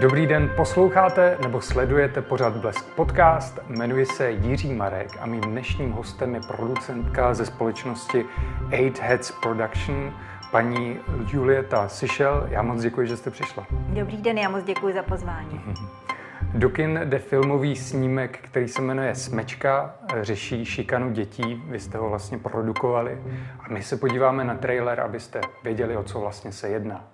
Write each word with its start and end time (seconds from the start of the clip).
Dobrý 0.00 0.26
den, 0.26 0.50
posloucháte 0.56 1.38
nebo 1.42 1.60
sledujete 1.60 2.22
pořad 2.22 2.56
Blesk 2.56 2.94
Podcast. 2.94 3.58
Jmenuji 3.68 4.06
se 4.06 4.30
Jiří 4.30 4.74
Marek 4.74 5.10
a 5.20 5.26
mým 5.26 5.40
dnešním 5.40 5.92
hostem 5.92 6.34
je 6.34 6.40
producentka 6.40 7.34
ze 7.34 7.46
společnosti 7.46 8.24
Eight 8.70 8.98
Heads 8.98 9.32
Production, 9.42 10.12
paní 10.50 10.98
Julieta 11.32 11.88
Sišel. 11.88 12.46
Já 12.50 12.62
moc 12.62 12.82
děkuji, 12.82 13.06
že 13.06 13.16
jste 13.16 13.30
přišla. 13.30 13.66
Dobrý 13.70 14.16
den, 14.16 14.38
já 14.38 14.48
moc 14.48 14.64
děkuji 14.64 14.94
za 14.94 15.02
pozvání. 15.02 15.60
Do 16.54 16.70
kin 16.70 17.00
jde 17.04 17.18
filmový 17.18 17.76
snímek, 17.76 18.38
který 18.42 18.68
se 18.68 18.82
jmenuje 18.82 19.14
Smečka, 19.14 19.94
řeší 20.20 20.64
šikanu 20.64 21.10
dětí. 21.10 21.62
Vy 21.68 21.80
jste 21.80 21.98
ho 21.98 22.08
vlastně 22.08 22.38
produkovali. 22.38 23.18
A 23.60 23.72
my 23.72 23.82
se 23.82 23.96
podíváme 23.96 24.44
na 24.44 24.54
trailer, 24.54 25.00
abyste 25.00 25.40
věděli, 25.64 25.96
o 25.96 26.02
co 26.02 26.20
vlastně 26.20 26.52
se 26.52 26.68
jedná. 26.68 27.09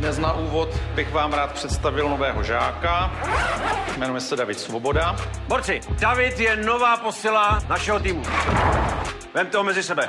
Dnes 0.00 0.18
na 0.18 0.32
úvod 0.32 0.68
bych 0.94 1.12
vám 1.12 1.32
rád 1.32 1.52
představil 1.52 2.08
nového 2.08 2.42
žáka. 2.42 3.12
Jmenuje 3.96 4.20
se 4.20 4.36
David 4.36 4.60
Svoboda. 4.60 5.16
Borci, 5.48 5.80
David 6.00 6.40
je 6.40 6.56
nová 6.56 6.96
posila 6.96 7.58
našeho 7.68 8.00
týmu. 8.00 8.22
Vemte 9.34 9.58
ho 9.58 9.64
mezi 9.64 9.82
sebe. 9.82 10.06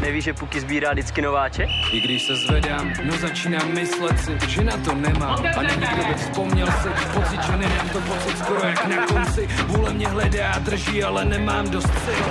Nevíš, 0.00 0.24
že 0.24 0.32
Puky 0.32 0.60
sbírá 0.60 0.92
vždycky 0.92 1.22
nováče? 1.22 1.66
I 1.92 2.00
když 2.00 2.22
se 2.22 2.36
zvedám, 2.36 2.92
no 3.04 3.16
začínám 3.16 3.74
myslet 3.74 4.18
si, 4.20 4.38
že 4.48 4.64
na 4.64 4.76
to 4.76 4.94
nemám. 4.94 5.46
A 5.56 5.62
nikdo 5.62 6.04
by 6.08 6.14
vzpomněl 6.14 6.66
si, 6.66 6.88
pocit, 7.14 7.42
že 7.42 7.56
nemám 7.56 7.88
to 7.88 8.00
pocit 8.00 8.38
skoro 8.38 8.60
jak 8.66 8.86
na 8.86 9.06
konci. 9.06 9.46
Vůle 9.66 9.92
mě 9.92 10.08
hledá 10.08 10.52
a 10.52 10.58
drží, 10.58 11.04
ale 11.04 11.24
nemám 11.24 11.70
dost 11.70 11.90
sil. 12.04 12.24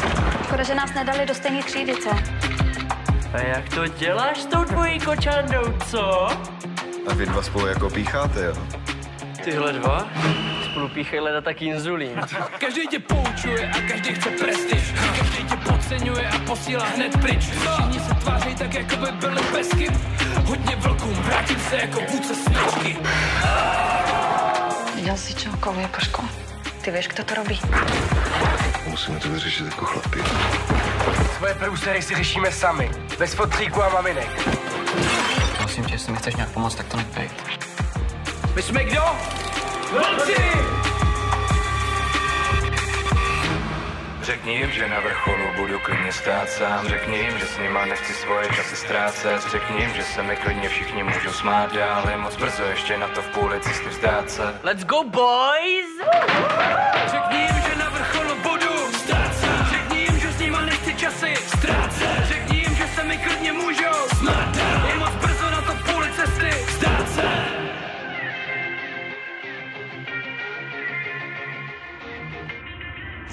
Škoda, 0.44 0.64
že 0.64 0.76
nás 0.76 0.94
nedali 0.94 1.26
do 1.26 1.34
stejné 1.34 1.64
třídy, 1.64 1.94
co? 1.94 2.10
A 3.34 3.38
jak 3.42 3.70
to 3.70 3.88
děláš 3.88 4.38
s 4.42 4.46
tou 4.46 4.64
tvojí 4.64 5.00
kočandou, 5.00 5.74
co? 5.88 6.28
A 7.10 7.14
vy 7.16 7.26
dva 7.26 7.42
spolu 7.42 7.68
jako 7.68 7.90
pícháte, 7.90 8.44
jo? 8.46 8.54
Tyhle 9.44 9.74
dva? 9.74 10.08
Spolu 10.72 10.90
píchají 10.90 11.22
leda 11.22 11.42
tak 11.42 11.62
inzulín. 11.62 12.22
Každý 12.60 12.88
tě 12.88 13.00
poučuje 13.00 13.70
a 13.70 13.82
každý 13.88 14.14
chce 14.14 14.30
prestiž. 14.30 14.94
Každý 15.18 15.44
tě 15.44 15.56
podceňuje 15.56 16.30
a 16.30 16.40
posílá 16.40 16.86
hned 16.86 17.22
pryč. 17.22 17.46
Všichni 17.46 18.00
se 18.00 18.14
tváří 18.16 18.56
tak, 18.56 18.74
jako 18.74 18.96
by 18.96 19.12
byli 19.12 19.42
bez 19.52 19.74
chyb. 19.74 19.94
Hodně 20.46 20.76
vlkům, 20.76 21.14
vrátím 21.14 21.60
se 21.60 21.76
jako 21.78 22.00
vůdce 22.12 22.36
smečky. 22.36 22.98
Viděl 24.96 25.18
jsi 25.18 25.34
čelkově 25.34 25.88
po 25.88 26.00
škole? 26.02 26.49
Ty 26.82 26.92
víš, 26.92 27.08
kdo 27.08 27.24
to 27.24 27.36
robí? 27.36 27.62
Musíme 28.88 29.20
to 29.20 29.30
vyřešit 29.30 29.66
jako 29.66 29.86
chlapi. 29.86 30.20
Svoje 31.38 31.54
průsery 31.54 32.02
si 32.02 32.16
řešíme 32.16 32.52
sami. 32.52 32.92
Bez 33.20 33.34
fotříku 33.34 33.84
a 33.84 33.90
maminek. 33.90 34.30
Prosím 35.58 35.84
tě, 35.84 35.94
jestli 35.94 36.12
mi 36.12 36.18
chceš 36.18 36.36
nějak 36.36 36.50
pomoct, 36.50 36.76
tak 36.76 36.88
to 36.88 36.98
nepej. 36.98 37.30
My 38.56 38.62
jsme 38.62 38.84
kdo? 38.84 39.04
Vlci! 39.92 40.79
Řekni 44.22 44.56
jim, 44.58 44.72
že 44.72 44.88
na 44.88 45.00
vrcholu 45.00 45.44
budu 45.58 45.80
klidně 45.80 46.12
stát 46.12 46.50
sám. 46.50 46.88
Řekni 46.88 47.18
jim, 47.18 47.40
že 47.40 47.46
s 47.46 47.58
nima 47.58 47.86
nechci 47.86 48.14
svoje 48.14 48.50
časy 48.56 48.76
ztrácet. 48.76 49.52
Řekni 49.52 49.82
jim, 49.82 49.94
že 49.94 50.04
se 50.04 50.24
mi 50.24 50.36
klidně 50.36 50.70
všichni 50.70 51.04
můžou 51.04 51.32
smát. 51.32 51.74
Dál 51.76 52.10
Je 52.10 52.18
moc 52.18 52.36
brzo 52.36 52.64
ještě 52.64 52.98
na 52.98 53.08
to 53.08 53.22
v 53.22 53.28
půli 53.28 53.60
cesty 53.60 53.90
vzdát 53.90 54.30
se. 54.30 54.60
Let's 54.64 54.84
go, 54.84 55.04
boys! 55.04 55.90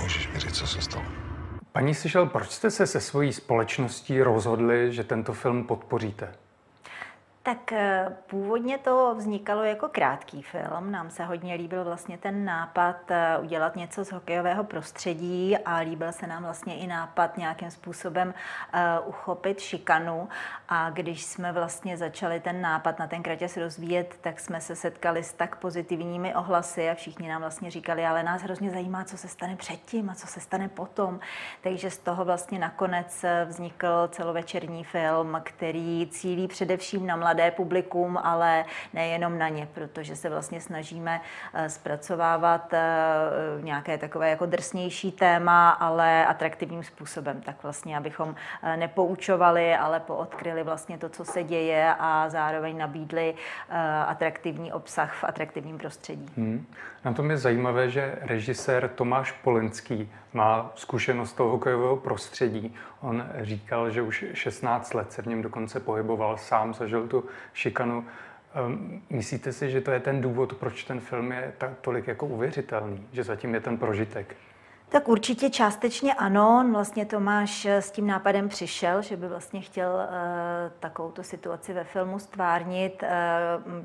Můžeš 0.07 0.29
mi 0.29 0.41
říct, 0.41 0.59
co 0.59 0.67
se 0.67 0.83
stalo? 0.83 1.05
Paní 1.73 1.95
Sišel, 1.95 2.27
proč 2.27 2.51
jste 2.51 2.71
se 2.71 2.87
se 2.87 3.01
svojí 3.01 3.33
společností 3.33 4.23
rozhodli, 4.23 4.93
že 4.93 5.05
tento 5.05 5.33
film 5.33 5.65
podpoříte? 5.65 6.33
Tak 7.47 7.73
eh, 7.73 8.17
původně 8.27 8.79
to 8.79 9.15
vznikalo 9.15 9.65
jako 9.65 9.89
krátký 9.89 10.43
film. 10.43 10.91
Nám 10.91 11.11
se 11.11 11.25
hodně 11.25 11.55
líbil 11.55 11.85
vlastně 11.85 12.19
ten 12.19 12.45
nápad 12.45 13.11
eh, 13.11 13.39
udělat 13.39 13.77
něco 13.77 14.05
z 14.05 14.13
hokejového 14.13 14.65
prostředí 14.65 15.59
a 15.59 15.77
líbil 15.77 16.13
se 16.13 16.27
nám 16.27 16.43
vlastně 16.43 16.77
i 16.77 16.87
nápad 16.87 17.39
nějakým 17.39 17.71
způsobem 17.71 18.35
eh, 18.73 19.01
uchopit 19.01 19.61
šikanu. 19.61 20.29
A 20.69 20.91
když 20.91 21.25
jsme 21.25 21.53
vlastně 21.53 21.97
začali 21.97 22.41
ten 22.41 22.61
nápad 22.61 22.99
na 22.99 23.07
ten 23.07 23.23
kratěs 23.23 23.57
rozvíjet, 23.57 24.15
tak 24.21 24.41
jsme 24.41 24.61
se 24.61 24.77
setkali 24.77 25.23
s 25.23 25.33
tak 25.33 25.57
pozitivními 25.57 26.35
ohlasy 26.35 26.91
a 26.91 26.95
všichni 26.95 27.29
nám 27.29 27.41
vlastně 27.41 27.71
říkali, 27.71 28.07
ale 28.07 28.23
nás 28.23 28.43
hrozně 28.43 28.71
zajímá, 28.71 29.05
co 29.05 29.19
se 29.19 29.29
stane 29.29 29.57
předtím 29.57 30.11
a 30.11 30.15
co 30.15 30.27
se 30.27 30.41
stane 30.41 30.69
potom. 30.69 31.21
Takže 31.61 31.91
z 31.91 31.99
toho 31.99 32.25
vlastně 32.25 32.59
nakonec 32.59 33.25
vznikl 33.45 34.09
celovečerní 34.09 34.85
film, 34.85 35.41
který 35.43 36.09
cílí 36.11 36.49
především 36.49 37.07
na 37.07 37.17
mladé 37.17 37.36
publikum, 37.51 38.19
ale 38.23 38.65
nejenom 38.95 39.39
na 39.39 39.49
ně, 39.49 39.69
protože 39.75 40.17
se 40.17 40.29
vlastně 40.29 40.61
snažíme 40.61 41.21
eh, 41.55 41.69
zpracovávat 41.69 42.75
eh, 42.75 42.83
nějaké 43.61 43.99
takové 43.99 44.31
jako 44.31 44.47
drsnější 44.47 45.13
téma, 45.13 45.71
ale 45.71 46.27
atraktivním 46.27 46.83
způsobem. 46.83 47.41
Tak 47.41 47.63
vlastně, 47.63 47.97
abychom 47.97 48.35
eh, 48.63 48.77
nepoučovali, 48.77 49.77
ale 49.77 50.01
poodkryli 50.01 50.63
vlastně 50.63 50.99
to, 50.99 51.09
co 51.09 51.25
se 51.25 51.43
děje 51.43 51.95
a 51.99 52.29
zároveň 52.29 52.79
nabídli 52.79 53.35
atraktivní 54.07 54.73
obsah 54.73 55.15
v 55.15 55.25
atraktivním 55.25 55.79
prostředí. 55.79 56.27
Hmm. 56.37 56.67
Na 57.05 57.13
tom 57.13 57.31
je 57.31 57.37
zajímavé, 57.37 57.91
že 57.91 58.19
režisér 58.21 58.89
Tomáš 58.89 59.33
Polenský 59.33 60.11
má 60.33 60.71
zkušenost 60.75 61.33
toho 61.33 61.51
hokejového 61.51 61.97
prostředí. 61.97 62.75
On 63.01 63.25
říkal, 63.41 63.91
že 63.91 64.03
už 64.03 64.25
16 64.33 64.95
let 64.95 65.13
se 65.13 65.23
v 65.23 65.27
něm 65.27 65.43
dokonce 65.43 65.81
pohyboval, 65.81 66.37
sám 66.37 66.75
zažil 66.75 67.09
tu 67.09 67.25
šikanu. 67.55 68.05
Ehm, 68.55 69.03
Myslíte 69.11 69.53
si, 69.53 69.71
že 69.71 69.81
to 69.81 69.91
je 69.91 70.01
ten 70.01 70.21
důvod, 70.21 70.55
proč 70.55 70.85
ten 70.85 71.01
film 71.01 71.33
je 71.33 71.53
tak 71.59 71.71
tolik 71.81 72.07
jako 72.07 72.27
uvěřitelný, 72.27 73.07
že 73.13 73.25
zatím 73.25 73.55
je 73.55 73.61
ten 73.61 73.79
prožitek? 73.79 74.37
Tak 74.89 75.09
určitě 75.09 75.51
částečně 75.51 76.15
ano. 76.15 76.67
Vlastně 76.73 77.07
Tomáš 77.07 77.67
s 77.67 77.91
tím 77.91 78.07
nápadem 78.07 78.49
přišel, 78.49 79.03
že 79.03 79.17
by 79.17 79.29
vlastně 79.29 79.61
chtěl 79.61 79.91
uh, 79.91 80.09
takovouto 80.81 81.23
situaci 81.23 81.73
ve 81.73 81.85
filmu 81.85 82.19
stvárnit. 82.19 83.03
Uh, 83.03 83.09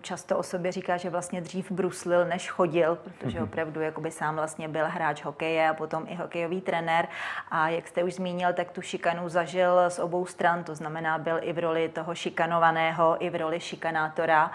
často 0.01 0.37
o 0.37 0.43
sobě 0.43 0.71
říká, 0.71 0.97
že 0.97 1.09
vlastně 1.09 1.41
dřív 1.41 1.71
bruslil, 1.71 2.25
než 2.25 2.49
chodil, 2.49 2.95
protože 2.95 3.39
mm-hmm. 3.39 3.43
opravdu 3.43 3.81
jakoby 3.81 4.11
sám 4.11 4.35
vlastně 4.35 4.67
byl 4.67 4.85
hráč 4.87 5.23
hokeje 5.23 5.69
a 5.69 5.73
potom 5.73 6.05
i 6.07 6.15
hokejový 6.15 6.61
trenér. 6.61 7.07
A 7.51 7.69
jak 7.69 7.87
jste 7.87 8.03
už 8.03 8.13
zmínil, 8.13 8.53
tak 8.53 8.71
tu 8.71 8.81
šikanu 8.81 9.29
zažil 9.29 9.89
z 9.89 9.99
obou 9.99 10.25
stran, 10.25 10.63
to 10.63 10.75
znamená, 10.75 11.17
byl 11.17 11.39
i 11.41 11.53
v 11.53 11.59
roli 11.59 11.89
toho 11.89 12.15
šikanovaného, 12.15 13.17
i 13.19 13.29
v 13.29 13.35
roli 13.35 13.59
šikanátora. 13.59 14.51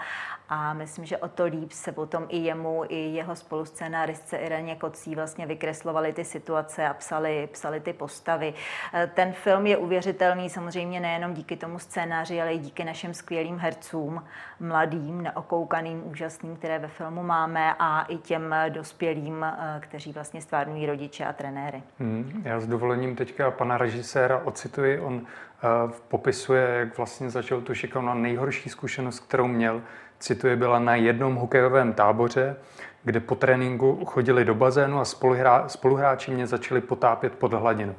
A 0.49 0.73
myslím, 0.73 1.05
že 1.05 1.17
o 1.17 1.27
to 1.27 1.45
líp 1.45 1.71
se 1.71 1.91
potom 1.91 2.25
i 2.29 2.37
jemu, 2.37 2.83
i 2.89 2.95
jeho 2.95 3.35
spoluscénáristce 3.35 4.37
Ireně 4.37 4.75
Kocí 4.75 5.15
vlastně 5.15 5.45
vykreslovali 5.45 6.13
ty 6.13 6.23
situace 6.23 6.87
a 6.87 6.93
psali, 6.93 7.49
psali 7.51 7.79
ty 7.79 7.93
postavy. 7.93 8.53
Eh, 8.93 9.11
Ten 9.13 9.33
film 9.33 9.67
je 9.67 9.77
uvěřitelný 9.77 10.49
samozřejmě 10.49 10.99
nejenom 10.99 11.33
díky 11.33 11.55
tomu 11.55 11.79
scénáři, 11.79 12.41
ale 12.41 12.53
i 12.53 12.57
díky 12.57 12.83
našim 12.83 13.13
skvělým 13.13 13.57
hercům, 13.57 14.23
mladým, 14.59 15.21
neokoukaným, 15.21 16.07
úžasným, 16.07 16.55
které 16.55 16.79
ve 16.79 16.87
filmu 16.87 17.23
máme 17.23 17.73
a 17.79 18.01
i 18.01 18.17
těm 18.17 18.55
dospělým, 18.69 19.43
eh, 19.43 19.79
kteří 19.79 20.13
vlastně 20.13 20.41
stvárnují 20.41 20.85
rodiče 20.85 21.25
a 21.25 21.33
trenéry. 21.33 21.83
Hmm. 21.99 22.41
Já 22.45 22.59
s 22.59 22.67
dovolením 22.67 23.15
teďka 23.15 23.51
pana 23.51 23.77
režiséra 23.77 24.37
ocituji. 24.37 24.99
On 24.99 25.13
uh, 25.15 25.91
popisuje, 26.07 26.67
jak 26.67 26.97
vlastně 26.97 27.29
začal 27.29 27.61
tu 27.61 27.73
šikanu 27.73 28.13
nejhorší 28.13 28.69
zkušenost, 28.69 29.19
kterou 29.19 29.47
měl, 29.47 29.81
cituje, 30.19 30.55
byla 30.55 30.79
na 30.79 30.95
jednom 30.95 31.35
hokejovém 31.35 31.93
táboře, 31.93 32.55
kde 33.03 33.19
po 33.19 33.35
tréninku 33.35 34.05
chodili 34.05 34.45
do 34.45 34.55
bazénu 34.55 34.99
a 34.99 35.05
spoluhrá, 35.05 35.69
spoluhráči 35.69 36.31
mě 36.31 36.47
začali 36.47 36.81
potápět 36.81 37.33
pod 37.33 37.53
hladinu. 37.53 37.95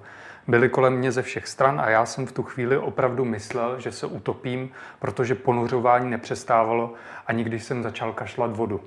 Byli 0.48 0.68
kolem 0.68 0.96
mě 0.96 1.12
ze 1.12 1.22
všech 1.22 1.48
stran 1.48 1.80
a 1.80 1.90
já 1.90 2.06
jsem 2.06 2.26
v 2.26 2.32
tu 2.32 2.42
chvíli 2.42 2.78
opravdu 2.78 3.24
myslel, 3.24 3.80
že 3.80 3.92
se 3.92 4.06
utopím, 4.06 4.70
protože 4.98 5.34
ponořování 5.34 6.10
nepřestávalo 6.10 6.94
a 7.26 7.32
nikdy 7.32 7.60
jsem 7.60 7.82
začal 7.82 8.12
kašlat 8.12 8.56
vodu. 8.56 8.80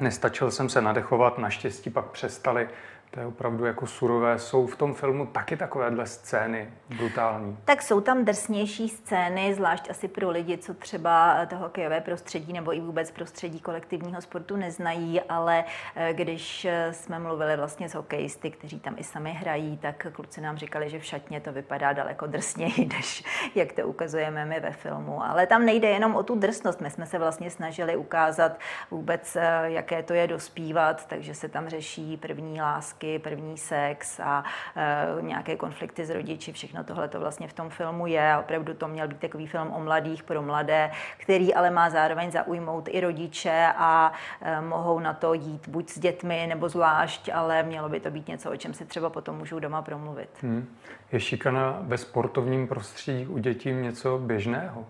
Nestačil 0.00 0.50
jsem 0.50 0.68
se 0.68 0.80
nadechovat, 0.80 1.38
naštěstí 1.38 1.90
pak 1.90 2.04
přestali 2.04 2.68
To 3.16 3.20
je 3.20 3.26
opravdu 3.26 3.64
jako 3.64 3.86
surové. 3.86 4.38
Jsou 4.38 4.66
v 4.66 4.76
tom 4.76 4.94
filmu 4.94 5.26
taky 5.26 5.56
takovéhle 5.56 6.06
scény 6.06 6.70
brutální? 6.98 7.58
Tak 7.64 7.82
jsou 7.82 8.00
tam 8.00 8.24
drsnější 8.24 8.88
scény, 8.88 9.54
zvlášť 9.54 9.90
asi 9.90 10.08
pro 10.08 10.30
lidi, 10.30 10.58
co 10.58 10.74
třeba 10.74 11.46
to 11.46 11.56
hokejové 11.56 12.00
prostředí 12.00 12.52
nebo 12.52 12.74
i 12.74 12.80
vůbec 12.80 13.10
prostředí 13.10 13.60
kolektivního 13.60 14.20
sportu 14.20 14.56
neznají, 14.56 15.20
ale 15.20 15.64
eh, 15.94 16.12
když 16.12 16.64
eh, 16.64 16.92
jsme 16.92 17.18
mluvili 17.18 17.56
vlastně 17.56 17.88
s 17.88 17.94
hokejisty, 17.94 18.50
kteří 18.50 18.80
tam 18.80 18.94
i 18.98 19.04
sami 19.04 19.32
hrají, 19.32 19.76
tak 19.76 20.06
kluci 20.12 20.40
nám 20.40 20.56
říkali, 20.56 20.90
že 20.90 20.98
v 20.98 21.04
šatně 21.04 21.40
to 21.40 21.52
vypadá 21.52 21.92
daleko 21.92 22.26
drsněji, 22.26 22.88
než 22.96 23.24
jak 23.54 23.72
to 23.72 23.82
ukazujeme 23.82 24.44
my 24.44 24.60
ve 24.60 24.72
filmu. 24.72 25.24
Ale 25.24 25.46
tam 25.46 25.64
nejde 25.64 25.88
jenom 25.88 26.14
o 26.14 26.22
tu 26.22 26.34
drsnost. 26.34 26.80
My 26.80 26.90
jsme 26.90 27.06
se 27.06 27.18
vlastně 27.18 27.50
snažili 27.50 27.96
ukázat 27.96 28.58
vůbec, 28.90 29.36
eh, 29.36 29.62
jaké 29.64 30.02
to 30.02 30.14
je 30.14 30.26
dospívat, 30.26 31.06
takže 31.06 31.34
se 31.34 31.48
tam 31.48 31.68
řeší 31.68 32.16
první 32.16 32.60
lásky, 32.60 33.05
první 33.22 33.58
sex 33.58 34.20
a 34.20 34.44
e, 34.76 35.22
nějaké 35.22 35.56
konflikty 35.56 36.04
s 36.04 36.10
rodiči. 36.10 36.52
Všechno 36.52 36.84
tohle 36.84 37.08
to 37.08 37.20
vlastně 37.20 37.48
v 37.48 37.52
tom 37.52 37.70
filmu 37.70 38.06
je 38.06 38.32
a 38.32 38.40
opravdu 38.40 38.74
to 38.74 38.88
měl 38.88 39.08
být 39.08 39.18
takový 39.18 39.46
film 39.46 39.72
o 39.72 39.80
mladých 39.80 40.22
pro 40.22 40.42
mladé, 40.42 40.90
který 41.16 41.54
ale 41.54 41.70
má 41.70 41.90
zároveň 41.90 42.30
zaujmout 42.30 42.88
i 42.88 43.00
rodiče 43.00 43.68
a 43.76 44.12
e, 44.42 44.60
mohou 44.60 44.98
na 44.98 45.12
to 45.12 45.34
jít 45.34 45.68
buď 45.68 45.88
s 45.88 45.98
dětmi 45.98 46.46
nebo 46.48 46.68
zvlášť, 46.68 47.30
ale 47.34 47.62
mělo 47.62 47.88
by 47.88 48.00
to 48.00 48.10
být 48.10 48.28
něco, 48.28 48.52
o 48.52 48.56
čem 48.56 48.74
si 48.74 48.84
třeba 48.84 49.10
potom 49.10 49.36
můžou 49.36 49.58
doma 49.58 49.82
promluvit. 49.82 50.30
Hmm. 50.42 50.66
Je 51.12 51.20
šikana 51.20 51.78
ve 51.80 51.98
sportovním 51.98 52.68
prostředí 52.68 53.26
u 53.26 53.38
dětí 53.38 53.72
něco 53.72 54.18
běžného? 54.18 54.86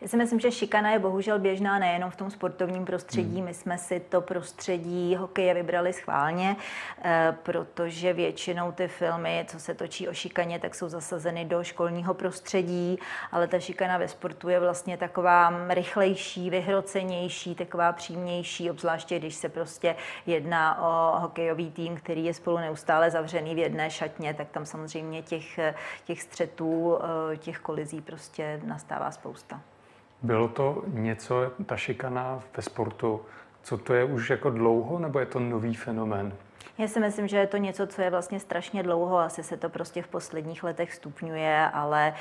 Já 0.00 0.08
si 0.08 0.16
myslím, 0.16 0.40
že 0.40 0.50
šikana 0.52 0.90
je 0.90 0.98
bohužel 0.98 1.38
běžná 1.38 1.78
nejenom 1.78 2.10
v 2.10 2.16
tom 2.16 2.30
sportovním 2.30 2.84
prostředí. 2.84 3.36
Hmm. 3.36 3.44
My 3.44 3.54
jsme 3.54 3.78
si 3.78 4.00
to 4.00 4.20
prostředí 4.20 5.16
hokeje 5.16 5.54
vybrali 5.54 5.92
schválně, 5.92 6.56
eh, 7.02 7.36
protože 7.42 8.12
většinou 8.12 8.72
ty 8.72 8.88
filmy, 8.88 9.44
co 9.48 9.60
se 9.60 9.74
točí 9.74 10.08
o 10.08 10.12
šikaně, 10.12 10.58
tak 10.58 10.74
jsou 10.74 10.88
zasazeny 10.88 11.44
do 11.44 11.64
školního 11.64 12.14
prostředí, 12.14 12.98
ale 13.32 13.48
ta 13.48 13.60
šikana 13.60 13.98
ve 13.98 14.08
sportu 14.08 14.48
je 14.48 14.60
vlastně 14.60 14.96
taková 14.96 15.52
rychlejší, 15.68 16.50
vyhrocenější, 16.50 17.54
taková 17.54 17.92
přímější, 17.92 18.70
obzvláště 18.70 19.18
když 19.18 19.34
se 19.34 19.48
prostě 19.48 19.96
jedná 20.26 20.82
o 20.82 21.20
hokejový 21.20 21.70
tým, 21.70 21.96
který 21.96 22.24
je 22.24 22.34
spolu 22.34 22.58
neustále 22.58 23.10
zavřený 23.10 23.54
v 23.54 23.58
jedné 23.58 23.90
šatně, 23.90 24.34
tak 24.34 24.48
tam 24.50 24.66
samozřejmě 24.66 25.22
těch, 25.22 25.58
těch 26.04 26.22
střetů, 26.22 26.98
eh, 27.32 27.36
těch 27.36 27.58
kolizí 27.58 28.00
prostě 28.00 28.60
nastává 28.64 29.10
spousta. 29.10 29.60
Bylo 30.22 30.48
to 30.48 30.82
něco, 30.86 31.52
ta 31.66 31.76
šikana 31.76 32.40
ve 32.56 32.62
sportu, 32.62 33.20
co 33.62 33.78
to 33.78 33.94
je 33.94 34.04
už 34.04 34.30
jako 34.30 34.50
dlouho, 34.50 34.98
nebo 34.98 35.18
je 35.18 35.26
to 35.26 35.40
nový 35.40 35.74
fenomén? 35.74 36.32
Já 36.78 36.88
si 36.88 37.00
myslím, 37.00 37.28
že 37.28 37.36
je 37.36 37.46
to 37.46 37.56
něco, 37.56 37.86
co 37.86 38.02
je 38.02 38.10
vlastně 38.10 38.40
strašně 38.40 38.82
dlouho, 38.82 39.18
asi 39.18 39.42
se 39.42 39.56
to 39.56 39.68
prostě 39.68 40.02
v 40.02 40.08
posledních 40.08 40.64
letech 40.64 40.94
stupňuje, 40.94 41.70
ale 41.72 42.14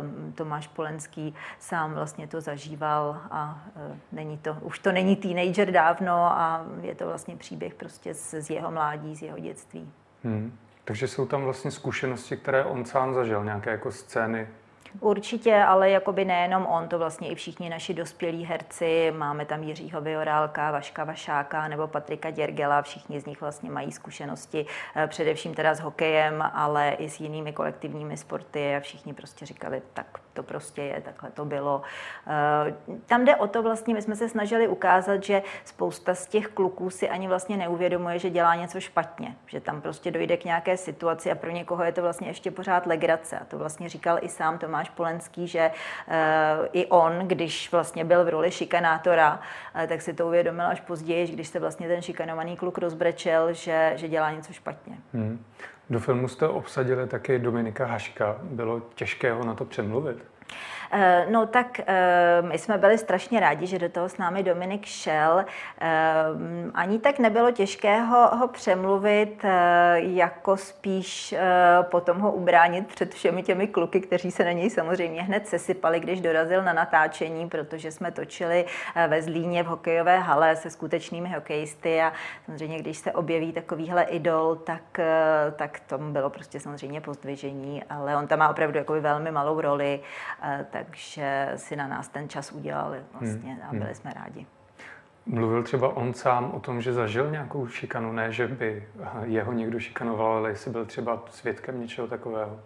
um, 0.00 0.32
Tomáš 0.32 0.68
Polenský 0.68 1.34
sám 1.58 1.94
vlastně 1.94 2.26
to 2.26 2.40
zažíval 2.40 3.20
a 3.30 3.62
uh, 3.90 3.96
není 4.12 4.38
to, 4.38 4.56
už 4.60 4.78
to 4.78 4.92
není 4.92 5.16
teenager 5.16 5.70
dávno 5.72 6.12
a 6.14 6.66
je 6.80 6.94
to 6.94 7.06
vlastně 7.06 7.36
příběh 7.36 7.74
prostě 7.74 8.14
z, 8.14 8.34
z 8.40 8.50
jeho 8.50 8.70
mládí, 8.70 9.16
z 9.16 9.22
jeho 9.22 9.38
dětství. 9.38 9.92
Hmm. 10.24 10.58
Takže 10.84 11.08
jsou 11.08 11.26
tam 11.26 11.44
vlastně 11.44 11.70
zkušenosti, 11.70 12.36
které 12.36 12.64
on 12.64 12.84
sám 12.84 13.14
zažil, 13.14 13.44
nějaké 13.44 13.70
jako 13.70 13.92
scény 13.92 14.48
Určitě, 15.00 15.56
ale 15.56 15.90
jakoby 15.90 16.24
nejenom 16.24 16.66
on, 16.66 16.88
to 16.88 16.98
vlastně 16.98 17.28
i 17.28 17.34
všichni 17.34 17.70
naši 17.70 17.94
dospělí 17.94 18.44
herci, 18.44 19.12
máme 19.16 19.44
tam 19.44 19.62
Jiřího 19.62 20.00
Viorálka, 20.00 20.70
Vaška 20.70 21.04
Vašáka 21.04 21.68
nebo 21.68 21.86
Patrika 21.86 22.30
Děrgela, 22.30 22.82
všichni 22.82 23.20
z 23.20 23.26
nich 23.26 23.40
vlastně 23.40 23.70
mají 23.70 23.92
zkušenosti 23.92 24.66
eh, 24.96 25.06
především 25.06 25.54
teda 25.54 25.74
s 25.74 25.80
hokejem, 25.80 26.42
ale 26.54 26.90
i 26.90 27.10
s 27.10 27.20
jinými 27.20 27.52
kolektivními 27.52 28.16
sporty 28.16 28.76
a 28.76 28.80
všichni 28.80 29.14
prostě 29.14 29.46
říkali, 29.46 29.82
tak 29.94 30.06
to 30.32 30.42
prostě 30.42 30.82
je, 30.82 31.00
takhle 31.00 31.30
to 31.30 31.44
bylo. 31.44 31.82
Eh, 32.26 32.74
tam 33.06 33.24
jde 33.24 33.36
o 33.36 33.46
to 33.46 33.62
vlastně, 33.62 33.94
my 33.94 34.02
jsme 34.02 34.16
se 34.16 34.28
snažili 34.28 34.68
ukázat, 34.68 35.24
že 35.24 35.42
spousta 35.64 36.14
z 36.14 36.26
těch 36.26 36.48
kluků 36.48 36.90
si 36.90 37.08
ani 37.08 37.28
vlastně 37.28 37.56
neuvědomuje, 37.56 38.18
že 38.18 38.30
dělá 38.30 38.54
něco 38.54 38.80
špatně, 38.80 39.36
že 39.46 39.60
tam 39.60 39.80
prostě 39.80 40.10
dojde 40.10 40.36
k 40.36 40.44
nějaké 40.44 40.76
situaci 40.76 41.30
a 41.30 41.34
pro 41.34 41.50
někoho 41.50 41.84
je 41.84 41.92
to 41.92 42.02
vlastně 42.02 42.28
ještě 42.28 42.50
pořád 42.50 42.86
legrace. 42.86 43.38
A 43.38 43.44
to 43.44 43.58
vlastně 43.58 43.88
říkal 43.88 44.18
i 44.20 44.28
sám 44.28 44.58
Tomáš 44.58 44.90
Polenský, 44.90 45.48
že 45.48 45.70
eh, 46.08 46.68
i 46.72 46.86
on, 46.86 47.18
když 47.18 47.72
vlastně 47.72 48.04
byl 48.04 48.24
v 48.24 48.28
roli 48.28 48.50
šikanátora, 48.50 49.40
eh, 49.74 49.86
tak 49.86 50.02
si 50.02 50.14
to 50.14 50.26
uvědomil 50.26 50.66
až 50.66 50.80
později, 50.80 51.26
když 51.26 51.48
se 51.48 51.60
vlastně 51.60 51.88
ten 51.88 52.02
šikanovaný 52.02 52.56
kluk 52.56 52.78
rozbrečel, 52.78 53.52
že, 53.52 53.92
že 53.96 54.08
dělá 54.08 54.30
něco 54.30 54.52
špatně. 54.52 54.96
Hmm. 55.12 55.44
Do 55.92 56.00
filmu 56.00 56.28
jste 56.28 56.48
obsadili 56.48 57.06
taky 57.06 57.38
Dominika 57.38 57.86
Haška. 57.86 58.38
Bylo 58.42 58.82
těžké 58.94 59.32
ho 59.32 59.44
na 59.44 59.54
to 59.54 59.64
přemluvit? 59.64 60.24
Eh, 60.94 61.26
no 61.30 61.46
tak 61.46 61.80
eh, 61.80 62.42
my 62.42 62.58
jsme 62.58 62.78
byli 62.78 62.98
strašně 62.98 63.40
rádi, 63.40 63.66
že 63.66 63.78
do 63.78 63.88
toho 63.88 64.08
s 64.08 64.18
námi 64.18 64.42
Dominik 64.42 64.86
šel. 64.86 65.44
Eh, 65.80 65.88
ani 66.74 66.98
tak 66.98 67.18
nebylo 67.18 67.50
těžké 67.50 68.00
ho, 68.00 68.36
ho 68.36 68.48
přemluvit, 68.48 69.44
jako 69.94 70.56
spíš 70.56 71.34
potom 71.82 72.18
ho 72.18 72.32
ubránit 72.32 72.86
před 72.86 73.14
všemi 73.14 73.42
těmi 73.42 73.66
kluky, 73.66 74.00
kteří 74.00 74.30
se 74.30 74.44
na 74.44 74.52
něj 74.52 74.70
samozřejmě 74.70 75.22
hned 75.22 75.48
sesypali, 75.48 76.00
když 76.00 76.20
dorazil 76.20 76.62
na 76.62 76.72
natáčení, 76.72 77.48
protože 77.48 77.92
jsme 77.92 78.10
točili 78.10 78.64
ve 79.08 79.22
Zlíně 79.22 79.62
v 79.62 79.66
hokejové 79.66 80.18
hale 80.18 80.56
se 80.56 80.70
skutečnými 80.70 81.28
hokejisty 81.28 82.00
a 82.02 82.12
samozřejmě, 82.46 82.78
když 82.78 82.98
se 82.98 83.12
objeví 83.12 83.52
takovýhle 83.52 84.02
idol, 84.02 84.56
tak, 84.56 85.00
tak 85.56 85.80
tomu 85.80 86.12
bylo 86.12 86.30
prostě 86.30 86.60
samozřejmě 86.60 87.00
pozdvižení, 87.00 87.84
ale 87.90 88.16
on 88.16 88.26
tam 88.26 88.38
má 88.38 88.48
opravdu 88.48 88.80
velmi 89.00 89.30
malou 89.30 89.60
roli, 89.60 90.00
tak 90.70 90.81
takže 90.84 91.52
si 91.56 91.76
na 91.76 91.86
nás 91.86 92.08
ten 92.08 92.28
čas 92.28 92.52
udělali 92.52 92.98
vlastně 93.12 93.52
hmm. 93.52 93.62
a 93.68 93.70
byli 93.70 93.84
hmm. 93.84 93.94
jsme 93.94 94.12
rádi. 94.14 94.46
Mluvil 95.26 95.62
třeba 95.62 95.96
on 95.96 96.14
sám 96.14 96.50
o 96.54 96.60
tom, 96.60 96.80
že 96.80 96.92
zažil 96.92 97.30
nějakou 97.30 97.66
šikanu, 97.66 98.12
ne, 98.12 98.32
že 98.32 98.48
by 98.48 98.88
jeho 99.22 99.52
někdo 99.52 99.80
šikanoval, 99.80 100.32
ale 100.32 100.50
jestli 100.50 100.70
byl 100.70 100.86
třeba 100.86 101.22
svědkem 101.30 101.80
něčeho 101.80 102.06
takového? 102.06 102.60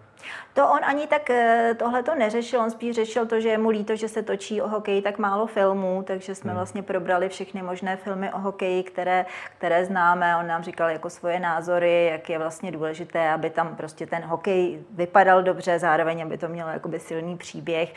To 0.55 0.69
on 0.69 0.85
ani 0.85 1.07
tak 1.07 1.31
eh, 1.31 1.75
tohle 1.79 2.03
to 2.03 2.15
neřešil, 2.15 2.61
on 2.61 2.71
spíš 2.71 2.95
řešil 2.95 3.27
to, 3.27 3.41
že 3.41 3.49
je 3.49 3.59
mu 3.59 3.69
líto, 3.69 3.97
že 3.97 4.09
se 4.09 4.23
točí 4.23 4.63
o 4.63 4.69
hokeji 4.69 5.03
tak 5.03 5.19
málo 5.19 5.47
filmů, 5.47 6.03
takže 6.07 6.35
jsme 6.35 6.51
hmm. 6.51 6.59
vlastně 6.59 6.83
probrali 6.83 7.29
všechny 7.29 7.63
možné 7.63 7.97
filmy 7.97 8.33
o 8.33 8.39
hokeji, 8.39 8.83
které, 8.83 9.27
které 9.59 9.85
známe. 9.85 10.37
On 10.37 10.47
nám 10.47 10.63
říkal 10.63 10.91
jako 10.91 11.11
svoje 11.11 11.41
názory, 11.41 12.07
jak 12.13 12.31
je 12.31 12.39
vlastně 12.39 12.73
důležité, 12.73 13.31
aby 13.31 13.51
tam 13.51 13.77
prostě 13.77 14.07
ten 14.07 14.23
hokej 14.23 14.83
vypadal 14.91 15.43
dobře, 15.43 15.79
zároveň 15.79 16.23
aby 16.23 16.39
to 16.39 16.49
mělo 16.49 16.71
jakoby 16.71 17.01
silný 17.01 17.37
příběh. 17.37 17.95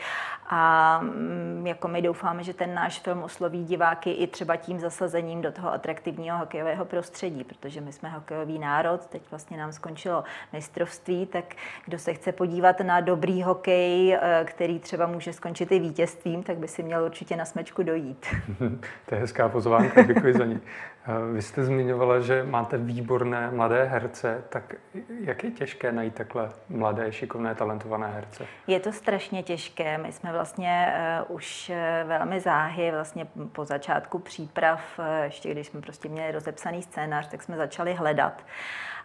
A 0.52 0.98
mm, 1.02 1.66
jako 1.66 1.88
my 1.88 2.02
doufáme, 2.02 2.44
že 2.44 2.54
ten 2.54 2.74
náš 2.74 3.00
film 3.00 3.22
osloví 3.22 3.64
diváky 3.64 4.10
i 4.10 4.26
třeba 4.26 4.56
tím 4.56 4.80
zasazením 4.80 5.42
do 5.42 5.52
toho 5.52 5.72
atraktivního 5.72 6.38
hokejového 6.38 6.84
prostředí, 6.84 7.44
protože 7.44 7.80
my 7.80 7.92
jsme 7.92 8.08
hokejový 8.08 8.58
národ, 8.58 9.06
teď 9.06 9.22
vlastně 9.30 9.56
nám 9.56 9.72
skončilo 9.72 10.24
mistrovství, 10.52 11.26
tak 11.26 11.44
kdo 11.84 11.98
se 11.98 12.09
chce 12.14 12.32
podívat 12.32 12.80
na 12.80 13.00
dobrý 13.00 13.42
hokej, 13.42 14.14
eh, 14.14 14.44
který 14.44 14.78
třeba 14.78 15.06
může 15.06 15.32
skončit 15.32 15.72
i 15.72 15.78
vítězstvím, 15.78 16.42
tak 16.42 16.56
by 16.56 16.68
si 16.68 16.82
měl 16.82 17.04
určitě 17.04 17.36
na 17.36 17.44
smečku 17.44 17.82
dojít. 17.82 18.26
to 19.06 19.14
je 19.14 19.20
hezká 19.20 19.48
pozvánka, 19.48 20.02
děkuji 20.02 20.34
za 20.34 20.44
ní. 20.44 20.60
Eh, 21.06 21.32
vy 21.32 21.42
jste 21.42 21.64
zmiňovala, 21.64 22.20
že 22.20 22.42
máte 22.42 22.78
výborné 22.78 23.50
mladé 23.50 23.84
herce, 23.84 24.44
tak 24.48 24.74
jak 25.20 25.44
je 25.44 25.50
těžké 25.50 25.92
najít 25.92 26.14
takhle 26.14 26.48
mladé, 26.68 27.12
šikovné, 27.12 27.54
talentované 27.54 28.08
herce? 28.08 28.46
Je 28.66 28.80
to 28.80 28.92
strašně 28.92 29.42
těžké. 29.42 29.98
My 29.98 30.12
jsme 30.12 30.32
vlastně 30.32 30.94
uh, 31.28 31.36
už 31.36 31.72
velmi 32.04 32.40
záhy, 32.40 32.90
vlastně 32.90 33.26
po 33.52 33.64
začátku 33.64 34.18
příprav, 34.18 35.00
ještě 35.22 35.50
když 35.50 35.66
jsme 35.66 35.80
prostě 35.80 36.08
měli 36.08 36.32
rozepsaný 36.32 36.82
scénář, 36.82 37.28
tak 37.28 37.42
jsme 37.42 37.56
začali 37.56 37.94
hledat. 37.94 38.42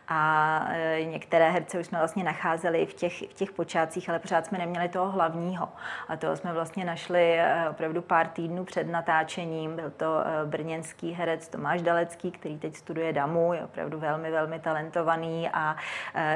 A 0.07 0.67
e, 0.69 1.05
některé 1.05 1.51
herce 1.51 1.79
už 1.79 1.85
jsme 1.85 1.97
vlastně 1.97 2.23
nacházeli 2.23 2.85
v 2.85 2.93
těch, 2.93 3.21
v 3.21 3.33
těch 3.33 3.51
počátcích, 3.51 4.09
ale 4.09 4.19
pořád 4.19 4.45
jsme 4.45 4.57
neměli 4.57 4.89
toho 4.89 5.11
hlavního. 5.11 5.69
A 6.07 6.17
toho 6.17 6.35
jsme 6.35 6.53
vlastně 6.53 6.85
našli 6.85 7.39
e, 7.39 7.69
opravdu 7.69 8.01
pár 8.01 8.27
týdnů 8.27 8.65
před 8.65 8.87
natáčením. 8.87 9.75
Byl 9.75 9.91
to 9.97 10.19
e, 10.19 10.45
brněnský 10.45 11.11
herec 11.11 11.47
Tomáš 11.47 11.81
Dalecký, 11.81 12.31
který 12.31 12.59
teď 12.59 12.75
studuje 12.75 13.13
DAMu, 13.13 13.53
je 13.53 13.63
opravdu 13.63 13.99
velmi, 13.99 14.31
velmi 14.31 14.59
talentovaný 14.59 15.49
a 15.53 15.75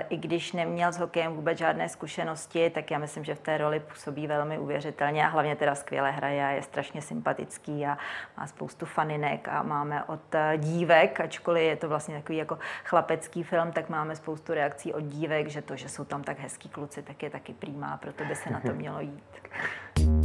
i 0.10 0.18
když 0.18 0.54
neměl 0.54 0.92
s 0.92 0.98
hokejem 0.98 1.34
vůbec 1.34 1.58
žádné 1.58 1.90
zkušenosti, 1.90 2.70
tak 2.70 2.92
já 2.92 2.98
myslím, 2.98 3.24
že 3.24 3.36
v 3.36 3.40
té 3.40 3.58
roli 3.58 3.80
působí 3.80 4.28
velmi 4.28 4.60
uvěřitelně 4.60 5.26
a 5.26 5.30
hlavně 5.30 5.56
teda 5.56 5.76
skvěle 5.76 6.12
hraje 6.12 6.46
a 6.46 6.50
je 6.50 6.62
strašně 6.62 7.02
sympatický 7.02 7.86
a 7.86 7.98
má 8.38 8.48
spoustu 8.48 8.86
faninek 8.86 9.48
a 9.48 9.64
máme 9.64 10.04
od 10.04 10.36
dívek, 10.58 11.20
ačkoliv 11.20 11.64
je 11.64 11.76
to 11.76 11.90
vlastně 11.90 12.16
takový 12.16 12.38
jako 12.38 12.60
chlapecký 12.84 13.44
film, 13.44 13.59
film, 13.60 13.72
tak 13.72 13.90
máme 13.90 14.16
spoustu 14.16 14.54
reakcí 14.54 14.94
od 14.94 15.04
dívek, 15.04 15.48
že 15.48 15.62
to, 15.62 15.76
že 15.76 15.90
jsou 15.90 16.06
tam 16.06 16.24
tak 16.24 16.40
hezký 16.40 16.70
kluci, 16.70 17.04
tak 17.04 17.24
je 17.24 17.30
taky 17.30 17.54
přímá, 17.54 17.98
proto 17.98 18.26
by 18.26 18.36
se 18.36 18.50
na 18.50 18.60
to 18.60 18.74
mělo 18.74 19.00
jít. 19.00 20.19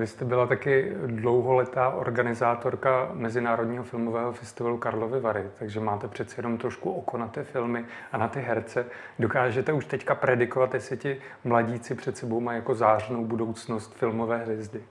Vy 0.00 0.06
jste 0.06 0.24
byla 0.24 0.46
taky 0.46 0.92
dlouholetá 1.06 1.88
organizátorka 1.88 3.10
Mezinárodního 3.12 3.84
filmového 3.84 4.32
festivalu 4.32 4.78
Karlovy 4.78 5.20
Vary, 5.20 5.44
takže 5.58 5.80
máte 5.80 6.08
přeci 6.08 6.34
jenom 6.38 6.58
trošku 6.58 6.92
oko 6.92 7.18
na 7.18 7.28
ty 7.28 7.44
filmy 7.44 7.84
a 8.12 8.18
na 8.18 8.28
ty 8.28 8.40
herce. 8.40 8.86
Dokážete 9.18 9.72
už 9.72 9.84
teďka 9.84 10.14
predikovat, 10.14 10.74
jestli 10.74 10.96
ti 10.96 11.20
mladíci 11.44 11.94
před 11.94 12.16
sebou 12.16 12.40
mají 12.40 12.56
jako 12.56 12.74
zářnou 12.74 13.24
budoucnost 13.24 13.94
filmové 13.94 14.36
hvězdy? 14.36 14.82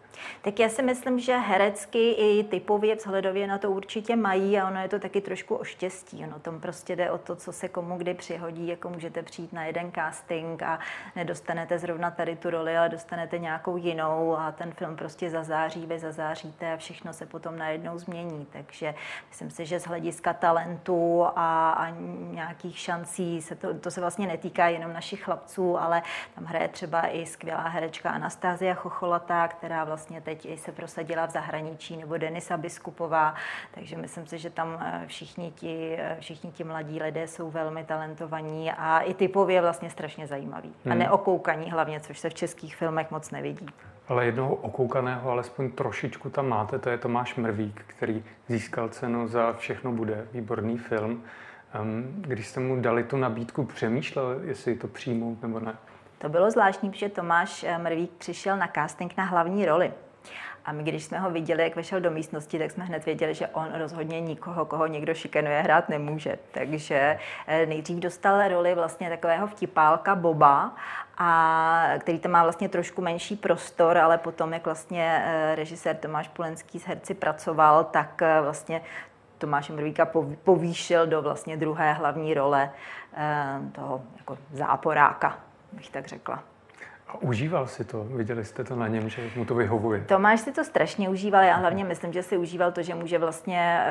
Tak 0.41 0.59
já 0.59 0.69
si 0.69 0.83
myslím, 0.83 1.19
že 1.19 1.37
herecky 1.37 2.11
i 2.11 2.43
typově, 2.43 2.95
vzhledově 2.95 3.47
na 3.47 3.57
to 3.57 3.71
určitě 3.71 4.15
mají 4.15 4.59
a 4.59 4.67
ono 4.67 4.81
je 4.81 4.87
to 4.87 4.99
taky 4.99 5.21
trošku 5.21 5.55
o 5.55 5.63
štěstí. 5.63 6.23
Ono 6.27 6.39
tom 6.39 6.59
prostě 6.59 6.95
jde 6.95 7.11
o 7.11 7.17
to, 7.17 7.35
co 7.35 7.51
se 7.51 7.67
komu 7.67 7.97
kdy 7.97 8.13
přihodí, 8.13 8.67
jako 8.67 8.89
můžete 8.89 9.23
přijít 9.23 9.53
na 9.53 9.63
jeden 9.65 9.91
casting 9.91 10.63
a 10.63 10.79
nedostanete 11.15 11.79
zrovna 11.79 12.11
tady 12.11 12.35
tu 12.35 12.49
roli, 12.49 12.77
ale 12.77 12.89
dostanete 12.89 13.39
nějakou 13.39 13.77
jinou 13.77 14.37
a 14.37 14.51
ten 14.51 14.71
film 14.71 14.95
prostě 14.99 15.29
zazáří, 15.29 15.85
vy 15.85 15.99
zazáříte 15.99 16.73
a 16.73 16.77
všechno 16.77 17.13
se 17.13 17.25
potom 17.25 17.57
najednou 17.57 17.97
změní. 17.97 18.47
Takže 18.51 18.95
myslím 19.29 19.49
si, 19.49 19.65
že 19.65 19.79
z 19.79 19.87
hlediska 19.87 20.33
talentu 20.33 21.25
a, 21.35 21.71
a 21.71 21.89
nějakých 22.31 22.79
šancí 22.79 23.41
se 23.41 23.55
to, 23.55 23.73
to 23.73 23.91
se 23.91 24.01
vlastně 24.01 24.27
netýká 24.27 24.67
jenom 24.67 24.93
našich 24.93 25.23
chlapců, 25.23 25.77
ale 25.77 26.01
tam 26.35 26.45
hraje 26.45 26.67
třeba 26.67 27.07
i 27.07 27.25
skvělá 27.25 27.67
herečka 27.67 28.09
Anastázia 28.09 28.73
Chocholatá, 28.73 29.47
která 29.47 29.83
vlastně 29.83 30.21
teď 30.21 30.45
i 30.45 30.57
se 30.57 30.71
prosadila 30.71 31.25
v 31.27 31.31
zahraničí, 31.31 31.97
nebo 31.97 32.17
Denisa 32.17 32.57
Biskupová, 32.57 33.35
takže 33.71 33.97
myslím 33.97 34.27
si, 34.27 34.37
že 34.37 34.49
tam 34.49 34.77
eh, 34.81 35.03
všichni 35.07 35.51
ti, 35.51 35.95
eh, 35.99 36.17
všichni 36.19 36.51
ti 36.51 36.63
mladí 36.63 37.01
lidé 37.01 37.27
jsou 37.27 37.51
velmi 37.51 37.83
talentovaní 37.83 38.71
a 38.71 38.99
i 38.99 39.13
typově 39.13 39.61
vlastně 39.61 39.89
strašně 39.89 40.27
zajímaví. 40.27 40.73
Hmm. 40.83 40.91
A 40.91 40.95
neokoukaní 40.95 41.71
hlavně, 41.71 41.99
což 41.99 42.19
se 42.19 42.29
v 42.29 42.33
českých 42.33 42.75
filmech 42.75 43.11
moc 43.11 43.31
nevidí. 43.31 43.65
Ale 44.09 44.25
jednoho 44.25 44.55
okoukaného 44.55 45.31
alespoň 45.31 45.71
trošičku 45.71 46.29
tam 46.29 46.47
máte, 46.47 46.79
to 46.79 46.89
je 46.89 46.97
Tomáš 46.97 47.35
Mrvík, 47.35 47.81
který 47.87 48.23
získal 48.47 48.89
cenu 48.89 49.27
za 49.27 49.53
Všechno 49.53 49.91
bude, 49.91 50.27
výborný 50.33 50.77
film. 50.77 51.23
Když 52.11 52.47
jste 52.47 52.59
mu 52.59 52.81
dali 52.81 53.03
tu 53.03 53.17
nabídku, 53.17 53.65
přemýšlel, 53.65 54.39
jestli 54.43 54.75
to 54.75 54.87
přijmout 54.87 55.41
nebo 55.41 55.59
ne? 55.59 55.75
To 56.17 56.29
bylo 56.29 56.51
zvláštní, 56.51 56.89
protože 56.89 57.09
Tomáš 57.09 57.63
eh, 57.63 57.77
Mrvík 57.77 58.11
přišel 58.11 58.57
na 58.57 58.67
casting 58.75 59.17
na 59.17 59.23
hlavní 59.23 59.65
roli. 59.65 59.93
A 60.65 60.71
my, 60.71 60.83
když 60.83 61.03
jsme 61.03 61.19
ho 61.19 61.31
viděli, 61.31 61.63
jak 61.63 61.75
vešel 61.75 62.01
do 62.01 62.11
místnosti, 62.11 62.59
tak 62.59 62.71
jsme 62.71 62.85
hned 62.85 63.05
věděli, 63.05 63.33
že 63.33 63.47
on 63.47 63.67
rozhodně 63.73 64.21
nikoho, 64.21 64.65
koho 64.65 64.87
někdo 64.87 65.13
šikanuje, 65.13 65.61
hrát 65.61 65.89
nemůže. 65.89 66.39
Takže 66.51 67.19
eh, 67.47 67.65
nejdřív 67.65 67.97
dostal 67.97 68.47
roli 68.47 68.75
vlastně 68.75 69.09
takového 69.09 69.47
vtipálka 69.47 70.15
Boba, 70.15 70.75
a 71.17 71.93
který 71.99 72.19
tam 72.19 72.31
má 72.31 72.43
vlastně 72.43 72.69
trošku 72.69 73.01
menší 73.01 73.35
prostor, 73.35 73.97
ale 73.97 74.17
potom, 74.17 74.53
jak 74.53 74.65
vlastně 74.65 75.23
eh, 75.25 75.55
režisér 75.55 75.95
Tomáš 75.95 76.27
Pulenský 76.27 76.79
s 76.79 76.83
herci 76.83 77.13
pracoval, 77.13 77.83
tak 77.83 78.21
vlastně 78.41 78.81
Tomáše 79.37 79.73
Mrvíka 79.73 80.07
povýšil 80.43 81.07
do 81.07 81.21
vlastně 81.21 81.57
druhé 81.57 81.93
hlavní 81.93 82.33
role 82.33 82.71
toho 83.71 84.01
jako 84.17 84.37
záporáka 84.51 85.39
bych 85.71 85.89
tak 85.89 86.07
řekla. 86.07 86.43
A 87.09 87.21
užíval 87.21 87.67
si 87.67 87.83
to? 87.83 88.03
Viděli 88.03 88.45
jste 88.45 88.63
to 88.63 88.75
na 88.75 88.87
něm, 88.87 89.09
že 89.09 89.21
mu 89.35 89.45
to 89.45 89.55
vyhovuje? 89.55 90.01
Tomáš 90.01 90.39
si 90.39 90.51
to 90.51 90.63
strašně 90.63 91.09
užíval. 91.09 91.43
Já 91.43 91.55
hlavně 91.55 91.83
myslím, 91.83 92.13
že 92.13 92.23
si 92.23 92.37
užíval 92.37 92.71
to, 92.71 92.83
že 92.83 92.95
může 92.95 93.17
vlastně 93.17 93.83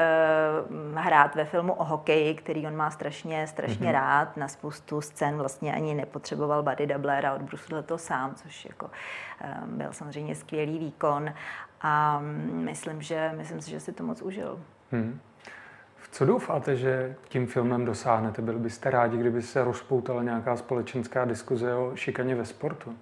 uh, 0.70 0.98
hrát 0.98 1.34
ve 1.34 1.44
filmu 1.44 1.72
o 1.72 1.84
hokeji, 1.84 2.34
který 2.34 2.66
on 2.66 2.76
má 2.76 2.90
strašně, 2.90 3.46
strašně 3.46 3.86
mm-hmm. 3.86 3.92
rád. 3.92 4.36
Na 4.36 4.48
spoustu 4.48 5.00
scén 5.00 5.36
vlastně 5.36 5.74
ani 5.74 5.94
nepotřeboval 5.94 6.62
body 6.62 6.86
doublera, 6.86 7.34
odbrusil 7.34 7.82
to 7.82 7.98
sám, 7.98 8.34
což 8.34 8.64
jako 8.64 8.86
uh, 8.86 9.66
byl 9.66 9.88
samozřejmě 9.90 10.34
skvělý 10.34 10.78
výkon. 10.78 11.30
A 11.80 12.18
um, 12.18 12.64
myslím, 12.64 13.02
že, 13.02 13.32
myslím 13.36 13.60
si, 13.60 13.70
že 13.70 13.80
si 13.80 13.92
to 13.92 14.04
moc 14.04 14.22
užil. 14.22 14.60
Hmm. 14.92 15.20
Co 16.10 16.26
doufáte, 16.26 16.76
že 16.76 17.16
tím 17.28 17.46
filmem 17.46 17.84
dosáhnete? 17.84 18.42
Byli 18.42 18.58
byste 18.58 18.90
rádi, 18.90 19.16
kdyby 19.16 19.42
se 19.42 19.64
rozpoutala 19.64 20.22
nějaká 20.22 20.56
společenská 20.56 21.24
diskuze 21.24 21.74
o 21.74 21.92
šikaně 21.94 22.34
ve 22.34 22.44
sportu? 22.44 22.94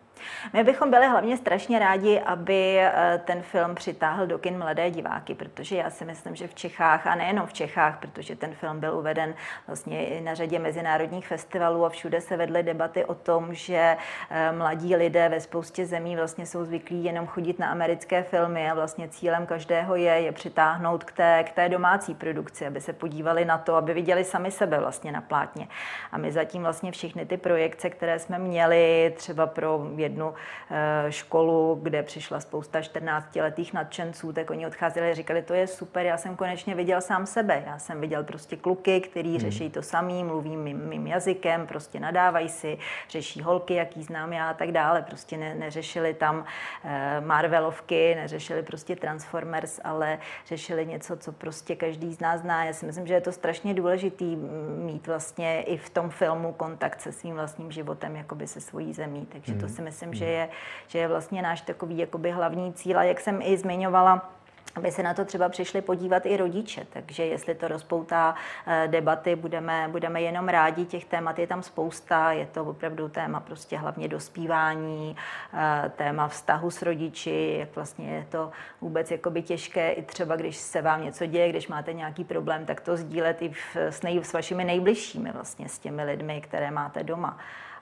My 0.52 0.64
bychom 0.64 0.90
byli 0.90 1.06
hlavně 1.06 1.36
strašně 1.36 1.78
rádi, 1.78 2.20
aby 2.20 2.78
eh, 2.78 3.20
ten 3.24 3.42
film 3.42 3.74
přitáhl 3.74 4.26
do 4.26 4.38
kin 4.38 4.58
mladé 4.58 4.90
diváky, 4.90 5.34
protože 5.34 5.76
já 5.76 5.90
si 5.90 6.04
myslím, 6.04 6.36
že 6.36 6.48
v 6.48 6.54
Čechách, 6.54 7.06
a 7.06 7.14
nejenom 7.14 7.46
v 7.46 7.52
Čechách, 7.52 7.98
protože 7.98 8.36
ten 8.36 8.54
film 8.54 8.80
byl 8.80 8.94
uveden 8.94 9.34
vlastně 9.66 10.06
i 10.06 10.20
na 10.20 10.34
řadě 10.34 10.58
mezinárodních 10.58 11.26
festivalů 11.26 11.84
a 11.84 11.88
všude 11.88 12.20
se 12.20 12.36
vedly 12.36 12.62
debaty 12.62 13.04
o 13.04 13.14
tom, 13.14 13.54
že 13.54 13.96
eh, 14.30 14.52
mladí 14.52 14.96
lidé 14.96 15.28
ve 15.28 15.40
spoustě 15.40 15.86
zemí 15.86 16.16
vlastně 16.16 16.46
jsou 16.46 16.64
zvyklí 16.64 17.04
jenom 17.04 17.26
chodit 17.26 17.58
na 17.58 17.70
americké 17.70 18.22
filmy 18.22 18.70
a 18.70 18.74
vlastně 18.74 19.08
cílem 19.08 19.46
každého 19.46 19.96
je 19.96 20.26
je 20.26 20.32
přitáhnout 20.32 21.04
k 21.04 21.12
té, 21.12 21.44
k 21.44 21.52
té 21.52 21.68
domácí 21.68 22.14
produkci, 22.14 22.66
aby 22.66 22.80
se 22.80 22.92
podívali 22.92 23.44
na 23.44 23.58
to, 23.58 23.74
aby 23.74 23.94
viděli 23.94 24.24
sami 24.24 24.50
sebe 24.50 24.80
vlastně 24.80 25.12
na 25.12 25.20
plátně. 25.20 25.68
A 26.12 26.18
my 26.18 26.32
zatím 26.32 26.62
vlastně 26.62 26.92
všechny 26.92 27.26
ty 27.26 27.36
projekce, 27.36 27.90
které 27.90 28.18
jsme 28.18 28.38
měli 28.38 29.14
třeba 29.16 29.46
pro 29.46 29.78
jednu 30.06 30.34
eh, 30.70 31.12
školu, 31.12 31.78
kde 31.82 32.02
přišla 32.02 32.40
spousta 32.40 32.80
14-letých 32.80 33.72
nadšenců, 33.72 34.32
tak 34.32 34.50
oni 34.50 34.66
odcházeli 34.66 35.10
a 35.10 35.14
říkali, 35.14 35.42
to 35.42 35.54
je 35.54 35.66
super, 35.66 36.06
já 36.06 36.16
jsem 36.16 36.36
konečně 36.36 36.74
viděl 36.74 37.00
sám 37.00 37.26
sebe. 37.26 37.62
Já 37.66 37.78
jsem 37.78 38.00
viděl 38.00 38.24
prostě 38.24 38.56
kluky, 38.56 39.00
který 39.00 39.30
hmm. 39.30 39.38
řeší 39.38 39.70
to 39.70 39.82
samý, 39.82 40.24
mluví 40.24 40.56
mým, 40.56 40.88
mým 40.88 41.06
jazykem, 41.06 41.66
prostě 41.66 42.00
nadávají 42.00 42.48
si, 42.48 42.78
řeší 43.10 43.42
holky, 43.42 43.74
jaký 43.74 44.02
znám 44.02 44.32
já 44.32 44.50
a 44.50 44.54
tak 44.54 44.72
dále. 44.72 45.02
Prostě 45.02 45.36
ne, 45.36 45.54
neřešili 45.54 46.14
tam 46.14 46.44
eh, 46.84 47.20
Marvelovky, 47.20 48.14
neřešili 48.14 48.62
prostě 48.62 48.96
Transformers, 48.96 49.80
ale 49.84 50.18
řešili 50.46 50.86
něco, 50.86 51.16
co 51.16 51.32
prostě 51.32 51.76
každý 51.76 52.14
z 52.14 52.20
nás 52.20 52.40
zná. 52.40 52.64
Já 52.64 52.72
si 52.72 52.86
myslím, 52.86 53.06
že 53.06 53.14
je 53.14 53.20
to 53.20 53.32
strašně 53.32 53.74
důležitý 53.74 54.36
mít 54.76 55.06
vlastně 55.06 55.62
i 55.62 55.76
v 55.76 55.90
tom 55.90 56.10
filmu 56.10 56.52
kontakt 56.52 57.00
se 57.00 57.12
svým 57.12 57.34
vlastním 57.34 57.72
životem, 57.72 58.16
jakoby 58.16 58.46
se 58.46 58.60
svojí 58.60 58.92
zemí. 58.92 59.26
Takže 59.32 59.54
to 59.54 59.66
hmm. 59.66 59.74
si 59.74 59.82
myslím, 59.82 59.95
myslím, 59.96 60.14
že 60.14 60.24
je, 60.24 60.48
že 60.86 60.98
je 60.98 61.08
vlastně 61.08 61.42
náš 61.42 61.60
takový 61.60 61.98
jakoby 61.98 62.30
hlavní 62.30 62.72
cíl. 62.72 62.98
A 62.98 63.02
jak 63.02 63.20
jsem 63.20 63.42
i 63.42 63.56
zmiňovala, 63.56 64.30
aby 64.74 64.92
se 64.92 65.02
na 65.02 65.14
to 65.14 65.24
třeba 65.24 65.48
přišli 65.48 65.80
podívat 65.82 66.26
i 66.26 66.36
rodiče. 66.36 66.86
Takže 66.92 67.24
jestli 67.24 67.54
to 67.54 67.68
rozpoutá 67.68 68.34
eh, 68.66 68.88
debaty, 68.88 69.36
budeme, 69.36 69.88
budeme 69.88 70.22
jenom 70.22 70.48
rádi. 70.48 70.84
Těch 70.84 71.04
témat 71.04 71.38
je 71.38 71.46
tam 71.46 71.62
spousta. 71.62 72.32
Je 72.32 72.46
to 72.46 72.64
opravdu 72.64 73.08
téma 73.08 73.40
prostě 73.40 73.76
hlavně 73.76 74.08
dospívání, 74.08 75.16
eh, 75.54 75.92
téma 75.96 76.28
vztahu 76.28 76.70
s 76.70 76.82
rodiči, 76.82 77.56
jak 77.58 77.74
vlastně 77.74 78.10
je 78.10 78.26
to 78.28 78.50
vůbec 78.80 79.10
jakoby 79.10 79.42
těžké 79.42 79.92
i 79.92 80.02
třeba, 80.02 80.36
když 80.36 80.56
se 80.56 80.82
vám 80.82 81.04
něco 81.04 81.26
děje, 81.26 81.48
když 81.48 81.68
máte 81.68 81.92
nějaký 81.92 82.24
problém, 82.24 82.66
tak 82.66 82.80
to 82.80 82.96
sdílet 82.96 83.42
i 83.42 83.48
v, 83.48 83.76
s, 83.76 84.02
nej, 84.02 84.20
s 84.24 84.32
vašimi 84.32 84.64
nejbližšími 84.64 85.32
vlastně, 85.32 85.68
s 85.68 85.78
těmi 85.78 86.04
lidmi, 86.04 86.40
které 86.40 86.70
máte 86.70 87.04
doma 87.04 87.38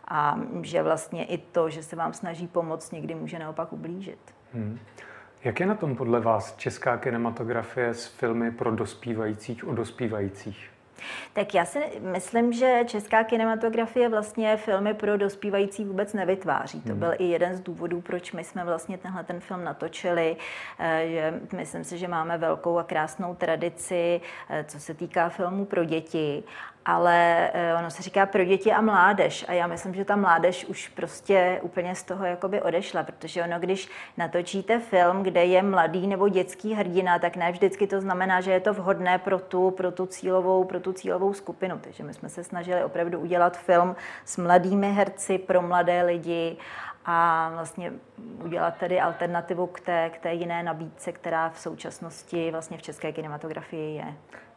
a 0.08 0.40
že 0.62 0.82
vlastně 0.82 1.24
i 1.24 1.38
to, 1.38 1.70
že 1.70 1.82
se 1.82 1.96
vám 1.96 2.12
snaží 2.12 2.46
pomoct, 2.46 2.92
někdy 2.92 3.14
může 3.14 3.38
naopak 3.38 3.72
ublížit. 3.72 4.18
Hmm. 4.54 4.78
Jak 5.44 5.60
je 5.60 5.66
na 5.66 5.74
tom 5.74 5.96
podle 5.96 6.20
vás 6.20 6.56
česká 6.56 6.96
kinematografie 6.96 7.94
s 7.94 8.06
filmy 8.06 8.50
pro 8.50 8.70
dospívajících 8.70 9.68
o 9.68 9.72
dospívajících? 9.72 10.70
Tak 11.32 11.54
já 11.54 11.64
si 11.64 11.78
myslím, 12.00 12.52
že 12.52 12.82
česká 12.86 13.24
kinematografie 13.24 14.08
vlastně 14.08 14.56
filmy 14.56 14.94
pro 14.94 15.16
dospívající 15.16 15.84
vůbec 15.84 16.12
nevytváří. 16.12 16.80
To 16.80 16.88
hmm. 16.88 16.98
byl 16.98 17.12
i 17.18 17.24
jeden 17.24 17.56
z 17.56 17.60
důvodů, 17.60 18.00
proč 18.00 18.32
my 18.32 18.44
jsme 18.44 18.64
vlastně 18.64 18.98
tenhle 18.98 19.24
ten 19.24 19.40
film 19.40 19.64
natočili. 19.64 20.36
Eh, 20.78 21.08
že 21.08 21.40
myslím 21.56 21.84
si, 21.84 21.98
že 21.98 22.08
máme 22.08 22.38
velkou 22.38 22.78
a 22.78 22.84
krásnou 22.84 23.34
tradici, 23.34 24.20
eh, 24.48 24.64
co 24.68 24.80
se 24.80 24.94
týká 24.94 25.28
filmů 25.28 25.64
pro 25.64 25.84
děti 25.84 26.44
ale 26.84 27.50
eh, 27.52 27.74
ono 27.74 27.90
se 27.90 28.02
říká 28.02 28.26
pro 28.26 28.44
děti 28.44 28.72
a 28.72 28.80
mládež 28.80 29.44
a 29.48 29.52
já 29.52 29.66
myslím, 29.66 29.94
že 29.94 30.04
ta 30.04 30.16
mládež 30.16 30.64
už 30.64 30.88
prostě 30.88 31.60
úplně 31.62 31.94
z 31.94 32.02
toho 32.02 32.24
jakoby 32.24 32.62
odešla, 32.62 33.02
protože 33.02 33.42
ono, 33.42 33.58
když 33.58 33.88
natočíte 34.16 34.78
film, 34.78 35.22
kde 35.22 35.44
je 35.44 35.62
mladý 35.62 36.06
nebo 36.06 36.28
dětský 36.28 36.74
hrdina, 36.74 37.18
tak 37.18 37.36
ne 37.36 37.52
vždycky 37.52 37.86
to 37.86 38.00
znamená, 38.00 38.40
že 38.40 38.50
je 38.50 38.60
to 38.60 38.74
vhodné 38.74 39.18
pro 39.18 39.38
tu, 39.38 39.70
pro 39.70 39.92
tu, 39.92 40.06
cílovou, 40.06 40.64
pro 40.64 40.80
tu 40.80 40.92
cílovou 40.92 41.34
skupinu. 41.34 41.78
Takže 41.78 42.04
my 42.04 42.14
jsme 42.14 42.28
se 42.28 42.44
snažili 42.44 42.84
opravdu 42.84 43.20
udělat 43.20 43.56
film 43.56 43.96
s 44.24 44.36
mladými 44.36 44.92
herci 44.92 45.38
pro 45.38 45.62
mladé 45.62 46.02
lidi 46.02 46.56
a 47.04 47.50
vlastně 47.54 47.92
udělat 48.44 48.76
tedy 48.76 49.00
alternativu 49.00 49.66
k 49.66 49.80
té, 49.80 50.10
k 50.10 50.18
té 50.18 50.32
jiné 50.32 50.62
nabídce, 50.62 51.12
která 51.12 51.50
v 51.50 51.58
současnosti 51.58 52.50
vlastně 52.50 52.78
v 52.78 52.82
české 52.82 53.12
kinematografii 53.12 53.96
je. 53.96 54.14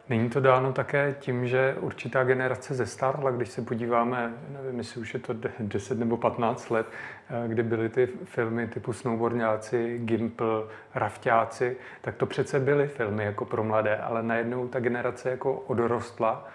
Není 0.09 0.29
to 0.29 0.39
dáno 0.39 0.73
také 0.73 1.15
tím, 1.19 1.47
že 1.47 1.75
určitá 1.79 2.23
generace 2.23 2.75
zestárla, 2.75 3.31
když 3.31 3.49
se 3.49 3.61
podíváme, 3.61 4.33
nevím, 4.49 4.77
jestli 4.77 5.01
už 5.01 5.13
je 5.13 5.19
to 5.19 5.33
10 5.59 5.99
nebo 5.99 6.17
15 6.17 6.69
let, 6.69 6.87
eh, 7.29 7.47
kdy 7.47 7.63
byly 7.63 7.89
ty 7.89 8.09
filmy 8.23 8.67
typu 8.67 8.93
Snowboardňáci, 8.93 9.99
Gimple, 10.03 10.63
Rafťáci, 10.95 11.77
tak 12.01 12.15
to 12.15 12.25
přece 12.25 12.59
byly 12.59 12.87
filmy 12.87 13.23
jako 13.23 13.45
pro 13.45 13.63
mladé, 13.63 13.97
ale 13.97 14.23
najednou 14.23 14.67
ta 14.67 14.79
generace 14.79 15.29
jako 15.29 15.53
odrostla. 15.53 16.47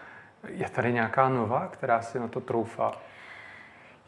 Je 0.48 0.68
tady 0.68 0.92
nějaká 0.92 1.28
nová, 1.28 1.68
která 1.72 2.02
si 2.02 2.18
na 2.18 2.28
to 2.28 2.40
troufá? 2.40 2.92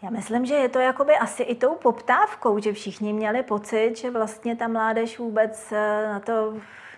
Já 0.02 0.10
myslím, 0.10 0.46
že 0.46 0.54
je 0.54 0.68
to 0.68 0.78
jakoby 0.78 1.12
asi 1.16 1.42
i 1.42 1.54
tou 1.54 1.74
poptávkou, 1.74 2.58
že 2.58 2.72
všichni 2.72 3.12
měli 3.12 3.42
pocit, 3.42 3.96
že 3.96 4.10
vlastně 4.10 4.56
ta 4.56 4.68
mládež 4.68 5.18
vůbec 5.18 5.72
eh, 5.72 6.08
na 6.12 6.20
to 6.20 6.54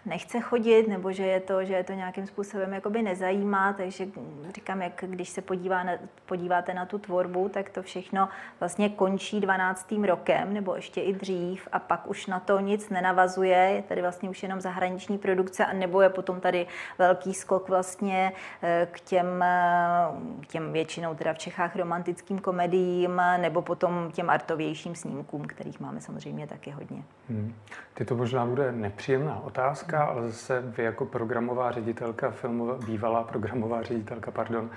nechce 0.07 0.41
chodit, 0.41 0.89
nebo 0.89 1.13
že 1.13 1.27
je 1.27 1.41
to, 1.41 1.65
že 1.65 1.75
je 1.75 1.85
to 1.85 1.93
nějakým 1.93 2.27
způsobem 2.27 2.73
jakoby 2.73 3.03
nezajímá, 3.03 3.73
takže 3.73 4.07
říkám, 4.55 4.83
jak 4.83 5.05
když 5.07 5.29
se 5.29 5.43
podívá 5.43 5.83
na, 5.83 5.93
podíváte 6.27 6.75
na 6.75 6.87
tu 6.87 6.99
tvorbu, 6.99 7.49
tak 7.49 7.71
to 7.71 7.83
všechno 7.83 8.29
vlastně 8.61 8.89
končí 8.89 9.41
12. 9.41 9.93
rokem, 10.07 10.55
nebo 10.55 10.75
ještě 10.75 11.01
i 11.01 11.13
dřív 11.13 11.69
a 11.73 11.79
pak 11.79 12.07
už 12.07 12.27
na 12.27 12.41
to 12.41 12.61
nic 12.61 12.91
nenavazuje, 12.91 13.57
je 13.57 13.83
tady 13.83 14.03
vlastně 14.03 14.31
už 14.31 14.43
jenom 14.43 14.61
zahraniční 14.61 15.19
produkce, 15.19 15.67
a 15.67 15.73
nebo 15.73 16.03
je 16.03 16.09
potom 16.09 16.41
tady 16.41 16.67
velký 16.99 17.35
skok 17.35 17.69
vlastně 17.69 18.33
eh, 18.63 18.89
k 18.91 19.01
těm, 19.01 19.43
eh, 19.43 20.47
těm 20.49 20.73
většinou 20.73 21.15
teda 21.15 21.35
v 21.35 21.39
Čechách 21.39 21.77
romantickým 21.77 22.39
komediím, 22.39 23.23
nebo 23.37 23.63
potom 23.63 24.13
těm 24.13 24.31
artovějším 24.31 24.95
snímkům, 24.95 25.45
kterých 25.45 25.81
máme 25.81 26.01
samozřejmě 26.01 26.47
taky 26.47 26.71
hodně. 26.71 27.03
Hmm. 27.29 27.55
Ty 27.95 28.05
to 28.05 28.17
možná 28.17 28.47
bude 28.47 28.73
nepříjemná 28.73 29.41
otázka, 29.45 29.96
otázka, 29.97 30.13
ale 30.13 30.31
zase 30.31 30.61
vy 30.61 30.83
jako 30.83 31.07
programová 31.07 31.73
ředitelka, 31.73 32.31
filmová, 32.31 32.79
bývalá 32.87 33.25
programová 33.25 33.83
ředitelka, 33.83 34.31
pardon, 34.31 34.71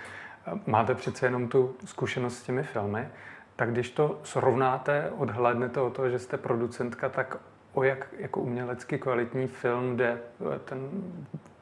máte 0.67 0.95
přece 0.95 1.25
jenom 1.25 1.47
tu 1.47 1.75
zkušenost 1.85 2.37
s 2.37 2.43
těmi 2.43 2.63
filmy, 2.63 3.07
tak 3.55 3.71
když 3.71 3.89
to 3.91 4.19
srovnáte, 4.23 5.11
odhlédnete 5.17 5.81
o 5.81 5.89
to, 5.89 6.09
že 6.09 6.19
jste 6.19 6.37
producentka, 6.37 7.09
tak 7.09 7.37
o 7.73 7.83
jak 7.83 8.07
jako 8.17 8.41
umělecky 8.41 8.97
kvalitní 8.97 9.47
film 9.47 9.97
jde 9.97 10.17
ten, 10.65 10.89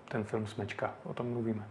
ten 0.10 0.24
film 0.24 0.48
Smečka, 0.48 0.92
o 1.04 1.14
tom 1.14 1.28
mluvíme. 1.32 1.64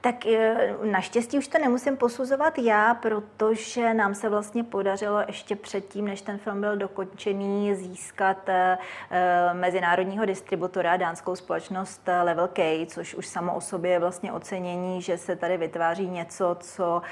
Tak 0.00 0.26
e, 0.26 0.56
naštěstí 0.84 1.38
už 1.38 1.48
to 1.48 1.58
nemusím 1.58 1.96
posuzovat 1.96 2.58
já, 2.58 2.94
protože 2.94 3.94
nám 3.94 4.14
se 4.14 4.28
vlastně 4.28 4.64
podařilo 4.64 5.20
ještě 5.26 5.56
předtím, 5.56 6.04
než 6.04 6.22
ten 6.22 6.38
film 6.38 6.60
byl 6.60 6.76
dokončený, 6.76 7.74
získat 7.74 8.48
e, 8.48 8.78
e, 9.10 9.54
mezinárodního 9.54 10.24
distributora, 10.24 10.96
dánskou 10.96 11.36
společnost 11.36 12.08
Level 12.22 12.48
K, 12.48 12.86
což 12.86 13.14
už 13.14 13.26
samo 13.26 13.54
o 13.54 13.60
sobě 13.60 13.90
je 13.90 13.98
vlastně 13.98 14.32
ocenění, 14.32 15.02
že 15.02 15.18
se 15.18 15.36
tady 15.36 15.56
vytváří 15.56 16.08
něco, 16.08 16.56
co 16.60 17.02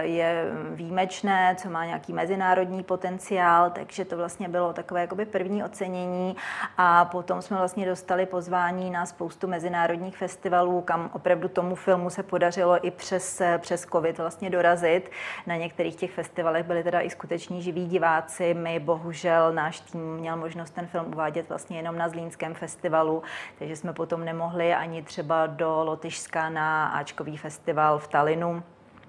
je 0.00 0.44
výjimečné, 0.70 1.56
co 1.58 1.70
má 1.70 1.84
nějaký 1.84 2.12
mezinárodní 2.12 2.82
potenciál, 2.82 3.70
takže 3.70 4.04
to 4.04 4.16
vlastně 4.16 4.48
bylo 4.48 4.72
takové 4.72 5.00
jakoby 5.00 5.24
první 5.24 5.64
ocenění. 5.64 6.36
A 6.76 7.04
potom 7.04 7.42
jsme 7.42 7.56
vlastně 7.56 7.86
dostali 7.86 8.26
pozvání 8.26 8.90
na 8.90 9.06
spoustu 9.06 9.46
mezinárodních 9.46 10.16
festivalů, 10.16 10.80
kam 10.80 11.10
opravdu 11.12 11.48
tomu 11.48 11.74
filmu 11.78 12.10
se 12.10 12.22
podařilo 12.22 12.86
i 12.86 12.90
přes, 12.90 13.42
přes 13.58 13.86
covid 13.92 14.18
vlastně 14.18 14.50
dorazit. 14.50 15.10
Na 15.46 15.56
některých 15.56 15.96
těch 15.96 16.12
festivalech 16.12 16.66
byli 16.66 16.82
teda 16.82 17.00
i 17.00 17.10
skuteční 17.10 17.62
živí 17.62 17.86
diváci. 17.86 18.54
My 18.54 18.78
bohužel 18.78 19.52
náš 19.52 19.80
tým 19.80 20.14
měl 20.14 20.36
možnost 20.36 20.70
ten 20.70 20.86
film 20.86 21.06
uvádět 21.06 21.48
vlastně 21.48 21.76
jenom 21.76 21.98
na 21.98 22.08
Zlínském 22.08 22.54
festivalu, 22.54 23.22
takže 23.58 23.76
jsme 23.76 23.92
potom 23.92 24.24
nemohli 24.24 24.74
ani 24.74 25.02
třeba 25.02 25.46
do 25.46 25.84
Lotyšska 25.84 26.50
na 26.50 26.86
Ačkový 26.88 27.36
festival 27.36 27.98
v 27.98 28.08
Talinu 28.08 28.62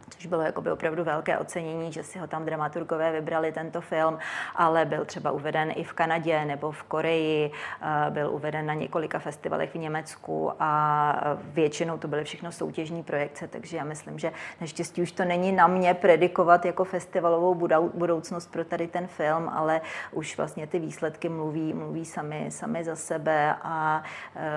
což 0.10 0.26
bylo 0.26 0.42
jakoby 0.42 0.72
opravdu 0.72 1.04
velké 1.04 1.38
ocenění, 1.38 1.92
že 1.92 2.04
si 2.04 2.20
ho 2.20 2.28
tam 2.28 2.46
dramaturgové 2.46 3.12
vybrali 3.12 3.52
tento 3.52 3.82
film, 3.82 4.18
ale 4.56 4.86
byl 4.86 5.06
třeba 5.06 5.32
uveden 5.32 5.72
i 5.76 5.84
v 5.84 5.94
Kanadě 5.94 6.46
nebo 6.46 6.72
v 6.72 6.84
Koreji, 6.84 7.52
eh, 7.82 8.12
byl 8.12 8.32
uveden 8.32 8.66
na 8.66 8.74
několika 8.74 9.20
festivalech 9.20 9.72
v 9.72 9.78
Německu 9.78 10.52
a 10.60 11.38
většinou 11.42 11.98
to 11.98 12.08
byly 12.08 12.24
všechno 12.24 12.52
soutěžní 12.52 13.04
projekce, 13.04 13.48
takže 13.48 13.78
já 13.78 13.84
myslím, 13.84 14.20
že 14.20 14.32
naštěstí 14.62 15.02
už 15.02 15.12
to 15.12 15.26
není 15.26 15.52
na 15.52 15.68
mě 15.68 15.94
predikovat 15.94 16.66
jako 16.66 16.84
festivalovou 16.84 17.56
budoucnost 17.94 18.52
pro 18.52 18.66
tady 18.66 18.88
ten 18.88 19.08
film, 19.08 19.50
ale 19.50 19.82
už 20.12 20.38
vlastně 20.38 20.68
ty 20.68 20.80
výsledky 20.80 21.30
mluví, 21.30 21.74
mluví 21.74 22.06
sami, 22.06 22.46
sami 22.50 22.84
za 22.84 22.96
sebe 22.96 23.56
a 23.62 24.04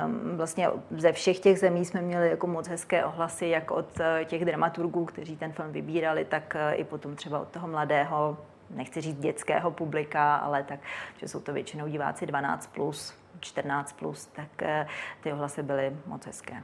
um, 0.05 0.37
vlastně 0.37 0.69
ze 0.91 1.13
všech 1.13 1.39
těch 1.39 1.59
zemí 1.59 1.85
jsme 1.85 2.01
měli 2.01 2.31
jako 2.31 2.47
moc 2.47 2.69
hezké 2.69 3.05
ohlasy, 3.05 3.47
jak 3.47 3.71
od 3.71 4.01
eh, 4.01 4.25
těch 4.25 4.45
dramaturgů, 4.45 5.05
kteří 5.05 5.37
ten 5.43 5.53
film 5.53 5.73
vybírali, 5.73 6.25
tak 6.25 6.57
eh, 6.57 6.75
i 6.75 6.85
potom 6.85 7.17
třeba 7.17 7.41
od 7.41 7.49
toho 7.49 7.69
mladého, 7.69 8.39
nechci 8.71 9.01
říct 9.01 9.19
dětského 9.19 9.71
publika, 9.71 10.37
ale 10.37 10.63
tak, 10.63 10.81
že 11.17 11.29
jsou 11.29 11.41
to 11.41 11.53
většinou 11.53 11.89
diváci 11.89 12.27
12+, 12.27 12.59
plus, 12.75 13.15
14+, 13.41 13.85
plus, 13.99 14.27
tak 14.27 14.63
eh, 14.63 14.87
ty 15.21 15.33
ohlasy 15.33 15.63
byly 15.63 15.97
moc 16.07 16.27
hezké. 16.27 16.63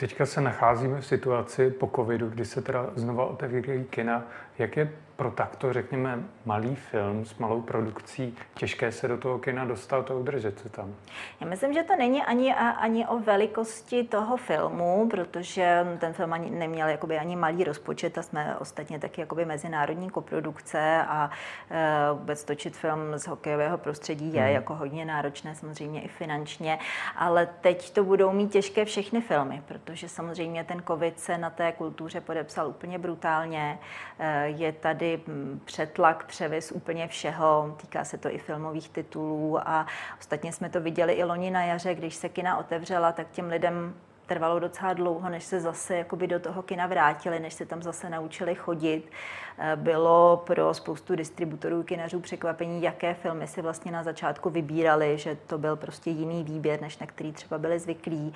Teďka 0.00 0.26
se 0.26 0.40
nacházíme 0.40 1.00
v 1.00 1.06
situaci 1.06 1.70
po 1.70 1.90
covidu, 1.96 2.28
kdy 2.28 2.44
se 2.44 2.62
teda 2.62 2.90
znova 2.94 3.26
otevírají 3.26 3.84
kina. 3.84 4.24
Jak 4.60 4.76
je 4.76 4.90
pro 5.20 5.30
takto, 5.30 5.72
řekněme, 5.72 6.18
malý 6.44 6.74
film 6.74 7.24
s 7.24 7.38
malou 7.38 7.62
produkcí 7.62 8.36
těžké 8.54 8.92
se 8.92 9.08
do 9.08 9.18
toho 9.18 9.38
kina 9.38 9.64
dostat 9.64 10.10
a 10.10 10.14
udržet 10.14 10.58
se 10.58 10.68
tam? 10.68 10.94
Já 11.40 11.46
myslím, 11.46 11.72
že 11.72 11.82
to 11.82 11.96
není 11.96 12.22
ani, 12.22 12.54
ani 12.54 13.06
o 13.06 13.18
velikosti 13.18 14.04
toho 14.04 14.36
filmu, 14.36 15.08
protože 15.10 15.86
ten 15.98 16.12
film 16.12 16.32
ani 16.32 16.50
neměl 16.50 16.88
jakoby 16.88 17.18
ani 17.18 17.36
malý 17.36 17.64
rozpočet 17.64 18.18
a 18.18 18.22
jsme 18.22 18.56
ostatně 18.56 18.98
taky 18.98 19.20
jakoby 19.20 19.44
mezinárodní 19.44 20.10
koprodukce 20.10 21.04
a 21.08 21.30
e, 21.70 22.12
vůbec 22.12 22.44
točit 22.44 22.76
film 22.76 23.00
z 23.16 23.26
hokejového 23.26 23.78
prostředí 23.78 24.34
je 24.34 24.42
hmm. 24.42 24.52
jako 24.52 24.74
hodně 24.74 25.04
náročné, 25.04 25.54
samozřejmě 25.54 26.02
i 26.02 26.08
finančně, 26.08 26.78
ale 27.16 27.48
teď 27.60 27.90
to 27.90 28.04
budou 28.04 28.32
mít 28.32 28.52
těžké 28.52 28.84
všechny 28.84 29.20
filmy, 29.20 29.62
protože 29.68 30.08
samozřejmě 30.08 30.64
ten 30.64 30.82
covid 30.86 31.20
se 31.20 31.38
na 31.38 31.50
té 31.50 31.72
kultuře 31.72 32.20
podepsal 32.20 32.68
úplně 32.68 32.98
brutálně. 32.98 33.78
E, 34.18 34.49
je 34.50 34.72
tady 34.72 35.20
přetlak, 35.64 36.24
převis 36.24 36.72
úplně 36.72 37.08
všeho, 37.08 37.76
týká 37.80 38.04
se 38.04 38.18
to 38.18 38.34
i 38.34 38.38
filmových 38.38 38.88
titulů 38.88 39.68
a 39.68 39.86
ostatně 40.18 40.52
jsme 40.52 40.70
to 40.70 40.80
viděli 40.80 41.12
i 41.12 41.24
loni 41.24 41.50
na 41.50 41.64
jaře, 41.64 41.94
když 41.94 42.14
se 42.14 42.28
kina 42.28 42.56
otevřela, 42.56 43.12
tak 43.12 43.30
těm 43.30 43.48
lidem 43.48 43.94
trvalo 44.30 44.58
docela 44.58 44.92
dlouho, 44.92 45.28
než 45.28 45.44
se 45.44 45.60
zase 45.60 45.96
jakoby 45.96 46.26
do 46.26 46.40
toho 46.40 46.62
kina 46.62 46.86
vrátili, 46.86 47.40
než 47.40 47.54
se 47.54 47.66
tam 47.66 47.82
zase 47.82 48.10
naučili 48.10 48.54
chodit. 48.54 49.10
Eh, 49.58 49.76
bylo 49.76 50.42
pro 50.46 50.74
spoustu 50.74 51.16
distributorů 51.16 51.82
kinařů 51.82 52.20
překvapení, 52.20 52.82
jaké 52.82 53.14
filmy 53.14 53.46
si 53.46 53.62
vlastně 53.62 53.92
na 53.92 54.02
začátku 54.02 54.50
vybírali, 54.50 55.18
že 55.18 55.36
to 55.46 55.58
byl 55.58 55.76
prostě 55.76 56.10
jiný 56.10 56.44
výběr, 56.44 56.80
než 56.80 56.98
na 56.98 57.06
který 57.06 57.32
třeba 57.32 57.58
byli 57.58 57.78
zvyklí. 57.78 58.34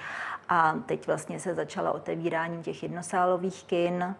A 0.48 0.74
teď 0.86 1.06
vlastně 1.06 1.40
se 1.40 1.54
začala 1.54 1.92
otevírání 1.92 2.62
těch 2.62 2.82
jednosálových 2.82 3.64
kin, 3.64 4.14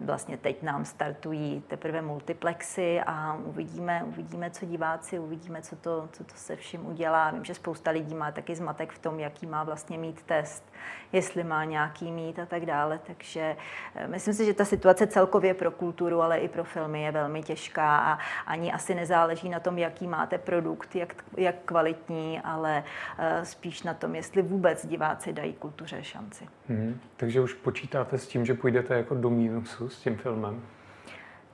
Vlastně 0.00 0.36
teď 0.36 0.62
nám 0.62 0.84
startují 0.84 1.62
teprve 1.68 2.02
multiplexy 2.02 3.00
a 3.06 3.38
uvidíme, 3.44 4.04
uvidíme, 4.06 4.50
co 4.50 4.66
diváci, 4.66 5.18
uvidíme, 5.18 5.62
co 5.62 5.76
to, 5.76 6.08
co 6.12 6.24
to 6.24 6.34
se 6.34 6.56
vším 6.56 6.86
udělá. 6.86 7.30
Vím, 7.30 7.44
že 7.44 7.54
spousta 7.54 7.90
lidí 7.90 8.14
má 8.14 8.32
taky 8.32 8.54
zmatek 8.56 8.92
v 8.92 8.98
tom, 8.98 9.20
jaký 9.20 9.46
má 9.46 9.64
vlastně 9.64 9.98
mít 9.98 10.22
test, 10.22 10.64
jestli 11.12 11.44
má 11.44 11.64
nějaký 11.64 12.12
mít 12.12 12.38
a 12.38 12.46
tak 12.46 12.66
dále. 12.66 13.00
Takže 13.06 13.56
eh, 13.94 14.08
myslím 14.08 14.34
si, 14.34 14.44
že 14.44 14.54
ta 14.54 14.64
situace 14.64 15.06
celkově 15.06 15.54
pro 15.54 15.70
kulturu, 15.70 16.22
ale 16.22 16.38
i 16.38 16.48
pro 16.48 16.64
filmy 16.64 17.02
je 17.02 17.12
velmi 17.12 17.42
těžká 17.42 17.98
a 17.98 18.18
ani 18.46 18.72
asi 18.72 18.94
nezáleží 18.94 19.48
na 19.48 19.60
tom, 19.60 19.78
jaký 19.78 20.06
máte 20.06 20.38
produkt, 20.38 20.96
jak, 20.96 21.24
jak 21.36 21.54
kvalitní, 21.64 22.40
ale 22.40 22.84
eh, 23.18 23.44
spíš 23.44 23.82
na 23.82 23.94
tom, 23.94 24.14
jestli 24.14 24.42
vůbec 24.42 24.86
diváci 24.86 25.32
dají 25.32 25.52
kultuře 25.52 26.02
šanci. 26.02 26.48
Hmm, 26.68 27.00
takže 27.16 27.40
už 27.40 27.54
počítáte 27.54 28.18
s 28.18 28.26
tím, 28.26 28.46
že 28.46 28.54
půjdete 28.54 28.94
jako 28.94 29.14
do 29.14 29.30
mínusu 29.30 29.85
s 29.90 30.00
tím 30.00 30.16
filmem? 30.16 30.62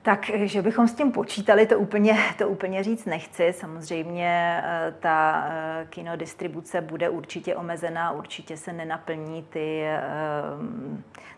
Tak, 0.03 0.31
že 0.33 0.61
bychom 0.61 0.87
s 0.87 0.93
tím 0.93 1.11
počítali, 1.11 1.65
to 1.65 1.79
úplně, 1.79 2.17
to 2.37 2.49
úplně 2.49 2.83
říct 2.83 3.05
nechci. 3.05 3.53
Samozřejmě 3.53 4.61
eh, 4.63 4.93
ta 4.99 5.45
eh, 5.47 5.87
kinodistribuce 5.89 6.81
bude 6.81 7.09
určitě 7.09 7.55
omezená, 7.55 8.11
určitě 8.11 8.57
se 8.57 8.73
nenaplní 8.73 9.43
ty, 9.43 9.83
eh, 9.83 10.01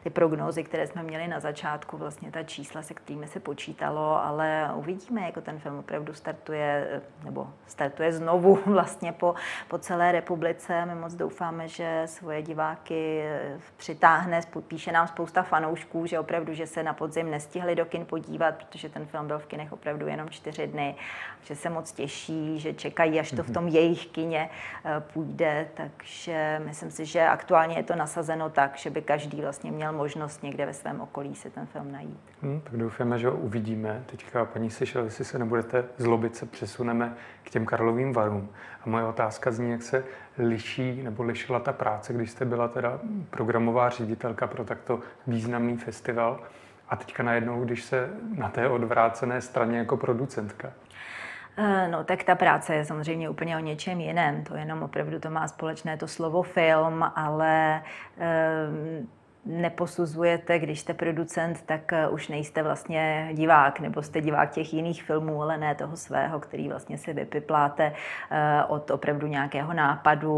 ty 0.03 0.09
prognózy, 0.09 0.63
které 0.63 0.87
jsme 0.87 1.03
měli 1.03 1.27
na 1.27 1.39
začátku, 1.39 1.97
vlastně 1.97 2.31
ta 2.31 2.43
čísla, 2.43 2.81
se 2.81 2.93
kterými 2.93 3.27
se 3.27 3.39
počítalo, 3.39 4.25
ale 4.25 4.71
uvidíme, 4.75 5.21
jako 5.21 5.41
ten 5.41 5.59
film 5.59 5.79
opravdu 5.79 6.13
startuje, 6.13 7.01
nebo 7.23 7.47
startuje 7.67 8.13
znovu 8.13 8.59
vlastně 8.65 9.11
po, 9.11 9.35
po 9.67 9.77
celé 9.77 10.11
republice. 10.11 10.85
My 10.85 10.95
moc 10.95 11.13
doufáme, 11.13 11.67
že 11.67 12.03
svoje 12.05 12.41
diváky 12.41 13.23
přitáhne, 13.77 14.41
píše 14.67 14.91
nám 14.91 15.07
spousta 15.07 15.43
fanoušků, 15.43 16.05
že 16.05 16.19
opravdu, 16.19 16.53
že 16.53 16.67
se 16.67 16.83
na 16.83 16.93
podzim 16.93 17.31
nestihli 17.31 17.75
do 17.75 17.85
kin 17.85 18.05
podívat, 18.05 18.54
protože 18.55 18.89
ten 18.89 19.05
film 19.05 19.27
byl 19.27 19.39
v 19.39 19.45
kinech 19.45 19.73
opravdu 19.73 20.07
jenom 20.07 20.29
čtyři 20.29 20.67
dny, 20.67 20.95
že 21.43 21.55
se 21.55 21.69
moc 21.69 21.91
těší, 21.91 22.59
že 22.59 22.73
čekají, 22.73 23.19
až 23.19 23.31
to 23.31 23.43
v 23.43 23.51
tom 23.51 23.67
jejich 23.67 24.05
kině 24.05 24.49
eh, 24.85 25.03
půjde, 25.13 25.67
takže 25.73 26.61
myslím 26.65 26.91
si, 26.91 27.05
že 27.05 27.21
aktuálně 27.21 27.77
je 27.77 27.83
to 27.83 27.95
nasazeno 27.95 28.49
tak, 28.49 28.77
že 28.77 28.89
by 28.89 29.01
každý 29.01 29.41
vlastně 29.41 29.71
měl 29.71 29.93
možnost 29.93 30.43
někde 30.43 30.65
ve 30.65 30.73
svém 30.73 31.01
okolí 31.01 31.35
si 31.35 31.49
ten 31.49 31.65
film 31.65 31.91
najít. 31.91 32.19
Hmm, 32.41 32.61
tak 32.61 32.77
doufáme, 32.77 33.19
že 33.19 33.27
ho 33.27 33.35
uvidíme. 33.35 34.03
Teďka, 34.05 34.45
paní 34.45 34.69
Sešel, 34.69 35.03
jestli 35.03 35.25
se 35.25 35.39
nebudete 35.39 35.85
zlobit, 35.97 36.35
se 36.35 36.45
přesuneme 36.45 37.13
k 37.43 37.49
těm 37.49 37.65
Karlovým 37.65 38.13
varům. 38.13 38.49
A 38.85 38.89
moje 38.89 39.05
otázka 39.05 39.51
zní, 39.51 39.71
jak 39.71 39.83
se 39.83 40.03
liší 40.37 41.03
nebo 41.03 41.23
lišila 41.23 41.59
ta 41.59 41.73
práce, 41.73 42.13
když 42.13 42.31
jste 42.31 42.45
byla 42.45 42.67
teda 42.67 42.99
programová 43.29 43.89
ředitelka 43.89 44.47
pro 44.47 44.65
takto 44.65 44.99
významný 45.27 45.77
festival 45.77 46.39
a 46.89 46.95
teďka 46.95 47.23
najednou, 47.23 47.63
když 47.63 47.83
se 47.83 48.09
na 48.37 48.49
té 48.49 48.69
odvrácené 48.69 49.41
straně 49.41 49.77
jako 49.77 49.97
producentka. 49.97 50.71
Eh, 51.57 51.87
no, 51.87 52.03
tak 52.03 52.23
ta 52.23 52.35
práce 52.35 52.75
je 52.75 52.85
samozřejmě 52.85 53.29
úplně 53.29 53.57
o 53.57 53.59
něčem 53.59 54.01
jiném. 54.01 54.43
To 54.43 54.55
jenom 54.55 54.83
opravdu 54.83 55.19
to 55.19 55.29
má 55.29 55.47
společné 55.47 55.97
to 55.97 56.07
slovo 56.07 56.43
film, 56.43 57.03
ale 57.15 57.81
um, 58.17 59.09
neposuzujete, 59.45 60.59
když 60.59 60.79
jste 60.79 60.93
producent, 60.93 61.61
tak 61.65 61.93
eh, 61.93 62.07
už 62.07 62.27
nejste 62.27 62.63
vlastně 62.63 63.29
divák, 63.33 63.79
nebo 63.79 64.01
jste 64.01 64.21
divák 64.21 64.51
těch 64.51 64.73
jiných 64.73 65.03
filmů, 65.03 65.41
ale 65.41 65.57
ne 65.57 65.75
toho 65.75 65.97
svého, 65.97 66.39
který 66.39 66.69
vlastně 66.69 66.97
si 66.97 67.13
vypipláte 67.13 67.93
eh, 68.31 68.63
od 68.67 68.91
opravdu 68.91 69.27
nějakého 69.27 69.73
nápadu, 69.73 70.35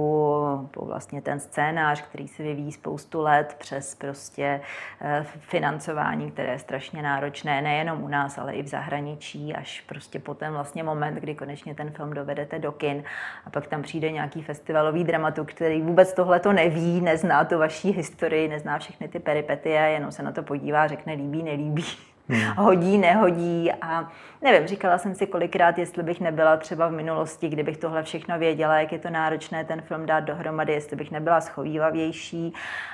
po 0.71 0.85
vlastně 0.85 1.21
ten 1.21 1.39
scénář, 1.39 2.01
který 2.01 2.27
se 2.27 2.43
vyvíjí 2.43 2.71
spoustu 2.71 3.21
let, 3.21 3.55
přes 3.59 3.95
prostě 3.95 4.61
eh, 5.01 5.25
financování, 5.39 6.31
které 6.31 6.51
je 6.51 6.59
strašně 6.59 7.01
náročné, 7.01 7.61
nejenom 7.61 8.03
u 8.03 8.07
nás, 8.07 8.37
ale 8.37 8.53
i 8.53 8.63
v 8.63 8.67
zahraničí, 8.67 9.53
až 9.53 9.81
prostě 9.81 10.19
po 10.19 10.33
ten 10.33 10.53
vlastně 10.53 10.83
moment, 10.83 11.15
kdy 11.15 11.35
konečně 11.35 11.75
ten 11.75 11.91
film 11.91 12.13
dovedete 12.13 12.59
do 12.59 12.71
kin 12.71 13.03
a 13.45 13.49
pak 13.49 13.67
tam 13.67 13.81
přijde 13.81 14.11
nějaký 14.11 14.41
festivalový 14.41 15.03
dramatuk, 15.03 15.51
který 15.51 15.81
vůbec 15.81 16.13
tohle 16.13 16.39
to 16.39 16.53
neví, 16.53 17.01
nezná 17.01 17.45
tu 17.45 17.57
vaší 17.59 17.91
historii, 17.91 18.47
nezná 18.47 18.79
všechny 18.79 18.96
všechny 18.97 19.07
ty 19.07 19.19
peripetie, 19.19 19.81
jenom 19.81 20.11
se 20.11 20.23
na 20.23 20.31
to 20.31 20.43
podívá, 20.43 20.87
řekne 20.87 21.13
líbí, 21.13 21.43
nelíbí, 21.43 21.85
hmm. 22.29 22.41
hodí, 22.57 22.97
nehodí 22.97 23.71
a 23.81 24.11
nevím, 24.41 24.67
říkala 24.67 24.97
jsem 24.97 25.15
si 25.15 25.27
kolikrát, 25.27 25.77
jestli 25.77 26.03
bych 26.03 26.21
nebyla 26.21 26.57
třeba 26.57 26.87
v 26.87 26.91
minulosti, 26.91 27.49
kdybych 27.49 27.77
tohle 27.77 28.03
všechno 28.03 28.39
věděla, 28.39 28.79
jak 28.79 28.91
je 28.91 28.99
to 28.99 29.09
náročné 29.09 29.65
ten 29.65 29.81
film 29.81 30.05
dát 30.05 30.19
dohromady, 30.19 30.73
jestli 30.73 30.95
bych 30.95 31.11
nebyla 31.11 31.41
schovývavější, 31.41 32.53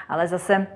ale 0.09 0.27
zase 0.27 0.67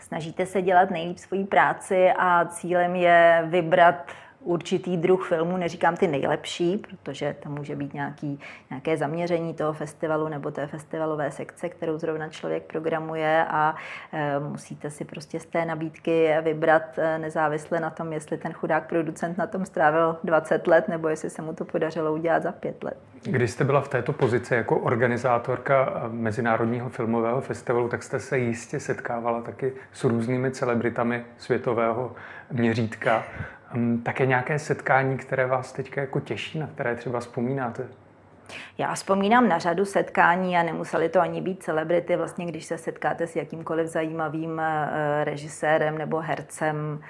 snažíte 0.00 0.46
se 0.46 0.62
dělat 0.62 0.90
nejlíp 0.90 1.18
svoji 1.18 1.44
práci 1.44 2.12
a 2.18 2.44
cílem 2.44 2.96
je 2.96 3.42
vybrat 3.46 4.12
určitý 4.48 4.96
druh 4.96 5.28
filmů, 5.28 5.56
neříkám 5.56 5.96
ty 5.96 6.06
nejlepší, 6.06 6.76
protože 6.76 7.36
tam 7.40 7.54
může 7.54 7.76
být 7.76 7.94
nějaký, 7.94 8.40
nějaké 8.70 8.96
zaměření 8.96 9.54
toho 9.54 9.72
festivalu 9.72 10.28
nebo 10.28 10.50
té 10.50 10.66
festivalové 10.66 11.30
sekce, 11.30 11.68
kterou 11.68 11.98
zrovna 11.98 12.28
člověk 12.28 12.62
programuje 12.62 13.44
a 13.50 13.74
e, 14.12 14.40
musíte 14.40 14.90
si 14.90 15.04
prostě 15.04 15.40
z 15.40 15.46
té 15.46 15.64
nabídky 15.64 16.34
vybrat 16.42 16.98
e, 16.98 17.18
nezávisle 17.18 17.80
na 17.80 17.90
tom, 17.90 18.12
jestli 18.12 18.38
ten 18.38 18.52
chudák 18.52 18.88
producent 18.88 19.38
na 19.38 19.46
tom 19.46 19.66
strávil 19.66 20.16
20 20.24 20.66
let 20.66 20.88
nebo 20.88 21.08
jestli 21.08 21.30
se 21.30 21.42
mu 21.42 21.52
to 21.52 21.64
podařilo 21.64 22.12
udělat 22.12 22.42
za 22.42 22.52
pět 22.52 22.84
let. 22.84 22.96
Když 23.22 23.50
jste 23.50 23.64
byla 23.64 23.80
v 23.80 23.88
této 23.88 24.12
pozici 24.12 24.54
jako 24.54 24.78
organizátorka 24.78 26.02
e, 26.04 26.08
Mezinárodního 26.08 26.88
filmového 26.88 27.40
festivalu, 27.40 27.88
tak 27.88 28.02
jste 28.02 28.20
se 28.20 28.38
jistě 28.38 28.80
setkávala 28.80 29.42
taky 29.42 29.72
s 29.92 30.04
různými 30.04 30.50
celebritami 30.50 31.24
světového 31.38 32.12
měřítka. 32.52 33.24
Hm, 33.72 34.02
také 34.04 34.26
nějaké 34.26 34.58
setkání, 34.58 35.16
které 35.16 35.46
vás 35.46 35.72
teď 35.72 35.96
jako 35.96 36.20
těší, 36.20 36.58
na 36.58 36.66
které 36.66 36.96
třeba 36.96 37.20
vzpomínáte? 37.20 37.86
Já 38.78 38.94
vzpomínám 38.94 39.48
na 39.48 39.58
řadu 39.58 39.84
setkání 39.84 40.56
a 40.56 40.62
nemuseli 40.62 41.08
to 41.08 41.20
ani 41.20 41.40
být 41.40 41.62
celebrity. 41.62 42.16
Vlastně, 42.16 42.46
když 42.46 42.64
se 42.64 42.78
setkáte 42.78 43.26
s 43.26 43.36
jakýmkoliv 43.36 43.86
zajímavým 43.86 44.60
eh, 44.60 45.24
režisérem 45.24 45.98
nebo 45.98 46.20
hercem, 46.20 47.00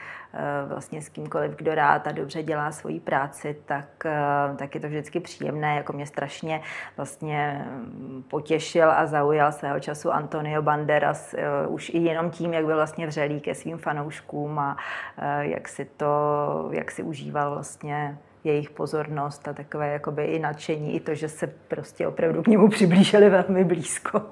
vlastně 0.67 1.03
s 1.03 1.09
kýmkoliv, 1.09 1.57
kdo 1.57 1.75
rád 1.75 2.07
a 2.07 2.13
dobře 2.13 2.43
dělá 2.43 2.73
svoji 2.73 3.01
práci, 3.01 3.57
tak, 3.65 3.85
eh, 4.05 4.57
tak 4.57 4.75
je 4.75 4.81
to 4.81 4.87
vždycky 4.87 5.21
příjemné. 5.21 5.77
Jako 5.77 5.93
mě 5.93 6.07
strašně 6.07 6.61
vlastně 6.97 7.67
hm, 7.69 8.25
potěšil 8.31 8.91
a 8.91 9.07
zaujal 9.07 9.53
svého 9.53 9.81
času 9.81 10.13
Antonio 10.13 10.63
Banderas 10.63 11.35
už 11.69 11.89
i 11.89 11.99
jenom 11.99 12.31
tím, 12.31 12.55
jak 12.55 12.65
byl 12.65 12.77
vlastně 12.77 13.07
vřelý 13.07 13.41
ke 13.41 13.55
svým 13.55 13.79
fanouškům 13.79 14.59
a 14.59 14.77
jak 15.41 15.69
si 15.69 15.85
to, 15.85 16.07
jak 16.73 16.91
si 16.91 17.03
užíval 17.03 17.51
vlastně 17.51 18.19
jejich 18.45 18.71
pozornost 18.71 19.49
a 19.49 19.53
takové 19.53 19.89
jakoby 19.89 20.25
i 20.25 20.39
nadšení, 20.39 20.95
i 20.95 21.01
to, 21.01 21.15
že 21.15 21.29
se 21.29 21.47
prostě 21.47 22.07
opravdu 22.07 22.43
k 22.43 22.47
němu 22.47 22.69
přiblížili 22.69 23.31
velmi 23.31 23.65
blízko. 23.65 24.23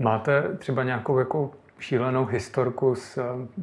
Máte 0.00 0.42
třeba 0.58 0.84
nějakou 0.84 1.18
jako 1.18 1.50
šílenou 1.78 2.24
historku 2.24 2.94
z 2.94 3.18
eh, 3.18 3.22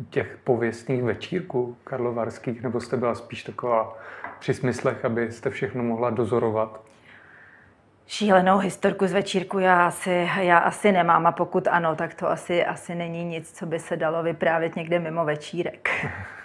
těch 0.10 0.38
pověstných 0.44 1.04
večírků 1.04 1.78
karlovarských, 1.84 2.62
nebo 2.62 2.80
jste 2.80 2.98
byla 2.98 3.16
spíš 3.16 3.44
taková 3.44 3.98
při 4.40 4.54
smyslech, 4.54 5.06
abyste 5.06 5.50
všechno 5.50 5.84
mohla 5.84 6.10
dozorovat? 6.10 6.82
Šílenou 8.08 8.58
historku 8.58 9.08
z 9.08 9.12
večírku 9.12 9.60
já 9.60 9.88
asi, 9.88 10.30
já 10.40 10.58
asi 10.58 10.92
nemám 10.92 11.28
a 11.28 11.32
pokud 11.32 11.68
ano, 11.68 11.96
tak 11.96 12.14
to 12.14 12.30
asi, 12.30 12.66
asi 12.66 12.96
není 12.96 13.24
nic, 13.24 13.52
co 13.52 13.66
by 13.66 13.80
se 13.80 13.98
dalo 13.98 14.24
vyprávět 14.24 14.76
někde 14.76 15.00
mimo 15.00 15.26
večírek. 15.26 15.90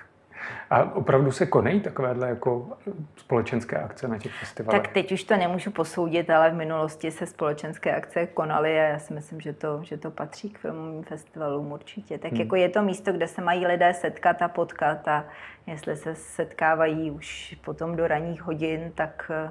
A 0.70 0.94
opravdu 0.94 1.32
se 1.32 1.46
konají 1.46 1.80
takovéhle 1.80 2.28
jako 2.28 2.68
společenské 3.16 3.76
akce 3.76 4.08
na 4.08 4.18
těch 4.18 4.32
festivalech? 4.32 4.82
Tak 4.82 4.92
teď 4.92 5.12
už 5.12 5.24
to 5.24 5.36
nemůžu 5.36 5.70
posoudit, 5.70 6.30
ale 6.30 6.50
v 6.50 6.54
minulosti 6.54 7.10
se 7.10 7.26
společenské 7.26 7.96
akce 7.96 8.26
konaly 8.26 8.80
a 8.80 8.82
já 8.82 8.98
si 8.98 9.14
myslím, 9.14 9.40
že 9.40 9.52
to, 9.52 9.80
že 9.82 9.96
to 9.96 10.10
patří 10.10 10.50
k 10.50 10.58
filmovým 10.58 11.02
festivalům 11.02 11.72
určitě. 11.72 12.18
Tak 12.18 12.32
hmm. 12.32 12.40
jako 12.40 12.56
je 12.56 12.68
to 12.68 12.82
místo, 12.82 13.12
kde 13.12 13.28
se 13.28 13.42
mají 13.42 13.66
lidé 13.66 13.94
setkat 13.94 14.42
a 14.42 14.48
potkat 14.48 15.08
a 15.08 15.24
jestli 15.66 15.96
se 15.96 16.14
setkávají 16.14 17.10
už 17.10 17.56
potom 17.64 17.96
do 17.96 18.06
ranních 18.06 18.42
hodin, 18.42 18.92
tak 18.94 19.30
eh, 19.34 19.50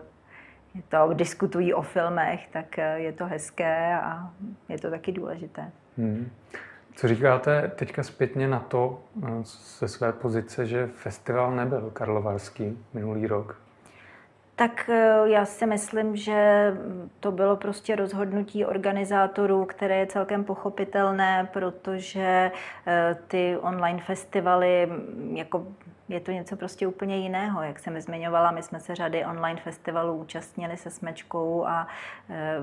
je 0.76 0.82
to, 0.89 1.13
diskutují 1.13 1.73
o 1.73 1.82
filmech, 1.82 2.47
tak 2.47 2.80
eh, 2.80 3.00
je 3.00 3.12
to 3.12 3.26
hezké 3.26 3.95
a 3.95 4.34
je 4.69 4.80
to 4.80 4.89
taky 4.89 5.12
důležité. 5.12 5.71
Hmm. 5.97 6.32
Co 6.98 7.08
říkáte 7.08 7.72
teďka 7.76 8.04
zpětně 8.04 8.48
na 8.48 8.60
to 8.60 9.00
eh, 9.24 9.28
ze 9.80 9.88
své 9.88 10.14
pozice, 10.14 10.66
že 10.66 10.88
festival 10.88 11.56
nebyl 11.56 11.90
karlovarský 11.94 12.78
minulý 12.94 13.28
rok? 13.28 13.62
Tak 14.56 14.90
eh, 14.90 15.20
já 15.26 15.46
si 15.46 15.66
myslím, 15.66 16.16
že 16.16 16.72
to 17.20 17.32
bylo 17.32 17.56
prostě 17.56 17.96
rozhodnutí 17.96 18.66
organizátorů, 18.66 19.66
které 19.66 19.98
je 19.98 20.08
celkem 20.08 20.44
pochopitelné, 20.44 21.50
protože 21.54 22.52
eh, 22.88 23.18
ty 23.28 23.58
online 23.62 24.02
festivaly 24.02 24.90
jako 25.34 25.68
je 26.10 26.20
to 26.20 26.32
něco 26.32 26.56
prostě 26.56 26.88
úplně 26.88 27.17
jiného. 27.17 27.63
Jak 27.63 27.80
jsem 27.80 28.02
zmiňovala, 28.02 28.52
my 28.52 28.63
jsme 28.63 28.80
se 28.80 28.96
řady 28.96 29.26
online 29.26 29.60
festivalů 29.62 30.13
účastnili 30.13 30.78
se 30.78 30.89
Smečkou 30.89 31.65
a 31.65 31.88
e, 32.30 32.56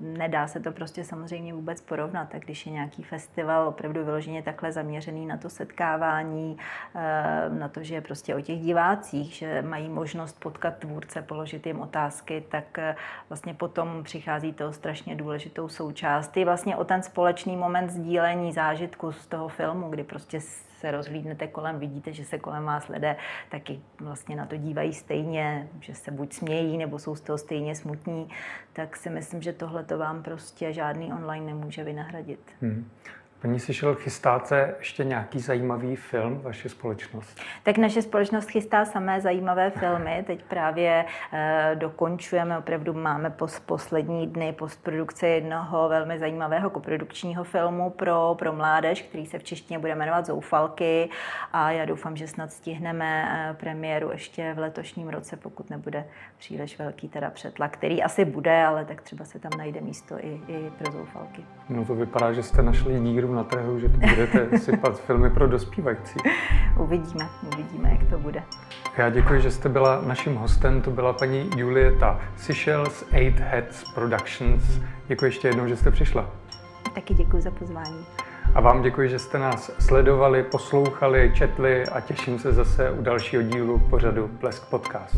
nedá 0.00 0.46
se 0.46 0.60
to 0.60 0.72
prostě 0.72 1.04
samozřejmě 1.04 1.54
vůbec 1.54 1.80
porovnat. 1.80 2.28
Tak 2.28 2.44
když 2.44 2.66
je 2.66 2.72
nějaký 2.72 3.02
festival 3.02 3.68
opravdu 3.68 4.04
vyloženě 4.04 4.42
takhle 4.42 4.72
zaměřený 4.72 5.26
na 5.26 5.36
to 5.36 5.50
setkávání, 5.50 6.58
e, 6.94 7.48
na 7.48 7.68
to, 7.68 7.82
že 7.82 7.94
je 7.94 8.00
prostě 8.00 8.34
o 8.34 8.40
těch 8.40 8.60
divácích, 8.60 9.34
že 9.34 9.62
mají 9.62 9.88
možnost 9.88 10.40
potkat 10.40 10.76
tvůrce, 10.78 11.22
položit 11.22 11.66
jim 11.66 11.80
otázky, 11.80 12.44
tak 12.48 12.78
e, 12.78 12.96
vlastně 13.28 13.54
potom 13.54 14.04
přichází 14.04 14.52
to 14.52 14.72
strašně 14.72 15.16
důležitou 15.16 15.68
součást. 15.68 16.36
Je 16.36 16.44
vlastně 16.44 16.76
o 16.76 16.84
ten 16.84 17.02
společný 17.02 17.56
moment 17.56 17.90
sdílení 17.90 18.52
zážitku 18.52 19.12
z 19.12 19.26
toho 19.26 19.48
filmu, 19.48 19.88
kdy 19.90 20.04
prostě 20.04 20.40
se 20.78 20.90
rozhlídnete 20.90 21.46
kolem, 21.46 21.78
vidíte, 21.78 22.12
že 22.12 22.24
se 22.24 22.38
kolem 22.38 22.64
vás 22.64 22.88
lidé 22.88 23.16
taky 23.48 23.80
vlastně 24.00 24.36
na 24.36 24.46
to 24.46 24.56
dívají 24.56 24.94
stejně, 24.94 25.68
že 25.80 25.94
se 25.94 26.10
buď 26.10 26.32
smějí, 26.32 26.78
nebo 26.78 26.98
jsou 26.98 27.16
z 27.16 27.20
toho 27.20 27.38
stejně 27.38 27.74
smutní, 27.74 28.28
tak 28.72 28.96
si 28.96 29.10
myslím, 29.10 29.42
že 29.42 29.52
tohle 29.52 29.84
to 29.84 29.98
vám 29.98 30.22
prostě 30.22 30.72
žádný 30.72 31.12
online 31.12 31.46
nemůže 31.46 31.84
vynahradit. 31.84 32.40
Hmm. 32.60 32.90
Paní 33.42 33.60
Sišel, 33.60 33.94
chystáte 33.94 34.74
ještě 34.78 35.04
nějaký 35.04 35.40
zajímavý 35.40 35.96
film, 35.96 36.40
vaše 36.42 36.68
společnost? 36.68 37.40
Tak 37.62 37.78
naše 37.78 38.02
společnost 38.02 38.50
chystá 38.50 38.84
samé 38.84 39.20
zajímavé 39.20 39.70
filmy. 39.70 40.24
Teď 40.26 40.44
právě 40.44 41.04
e, 41.32 41.72
dokončujeme, 41.74 42.58
opravdu 42.58 42.92
máme 42.92 43.30
pos, 43.30 43.60
poslední 43.60 44.26
dny 44.26 44.52
postprodukce 44.52 45.28
jednoho 45.28 45.88
velmi 45.88 46.18
zajímavého 46.18 46.70
koprodukčního 46.70 47.44
filmu 47.44 47.90
pro, 47.90 48.36
pro 48.38 48.52
mládež, 48.52 49.02
který 49.02 49.26
se 49.26 49.38
v 49.38 49.44
češtině 49.44 49.78
bude 49.78 49.94
jmenovat 49.94 50.26
Zoufalky 50.26 51.08
a 51.52 51.70
já 51.70 51.84
doufám, 51.84 52.16
že 52.16 52.28
snad 52.28 52.52
stihneme 52.52 53.28
e, 53.50 53.54
premiéru 53.54 54.10
ještě 54.10 54.52
v 54.54 54.58
letošním 54.58 55.08
roce, 55.08 55.36
pokud 55.36 55.70
nebude 55.70 56.04
příliš 56.38 56.78
velký 56.78 57.08
teda 57.08 57.30
přetlak, 57.30 57.72
který 57.72 58.02
asi 58.02 58.24
bude, 58.24 58.64
ale 58.64 58.84
tak 58.84 59.02
třeba 59.02 59.24
se 59.24 59.38
tam 59.38 59.52
najde 59.58 59.80
místo 59.80 60.14
i, 60.18 60.40
i 60.48 60.70
pro 60.78 60.92
Zoufalky. 60.92 61.44
No 61.68 61.84
to 61.84 61.94
vypadá, 61.94 62.32
že 62.32 62.42
jste 62.42 62.62
našli 62.62 63.00
díru 63.00 63.27
opravdu 63.28 63.34
na 63.34 63.44
trhu, 63.44 63.78
že 63.78 63.88
budete 63.88 64.58
sypat 64.58 65.00
filmy 65.00 65.30
pro 65.30 65.46
dospívající. 65.46 66.18
Uvidíme, 66.78 67.28
uvidíme, 67.52 67.90
jak 67.90 68.10
to 68.10 68.18
bude. 68.18 68.42
Já 68.96 69.10
děkuji, 69.10 69.40
že 69.40 69.50
jste 69.50 69.68
byla 69.68 70.00
naším 70.06 70.34
hostem. 70.34 70.82
To 70.82 70.90
byla 70.90 71.12
paní 71.12 71.50
Julieta 71.56 72.20
Sišel 72.36 72.86
z 72.90 73.04
Eight 73.12 73.40
Heads 73.40 73.84
Productions. 73.94 74.62
Děkuji 75.08 75.24
ještě 75.24 75.48
jednou, 75.48 75.68
že 75.68 75.76
jste 75.76 75.90
přišla. 75.90 76.30
Taky 76.94 77.14
děkuji 77.14 77.42
za 77.42 77.50
pozvání. 77.50 78.06
A 78.54 78.60
vám 78.60 78.82
děkuji, 78.82 79.08
že 79.08 79.18
jste 79.18 79.38
nás 79.38 79.70
sledovali, 79.78 80.42
poslouchali, 80.42 81.32
četli 81.34 81.86
a 81.86 82.00
těším 82.00 82.38
se 82.38 82.52
zase 82.52 82.90
u 82.90 83.02
dalšího 83.02 83.42
dílu 83.42 83.78
pořadu 83.78 84.30
Blesk 84.40 84.68
Podcast. 84.70 85.16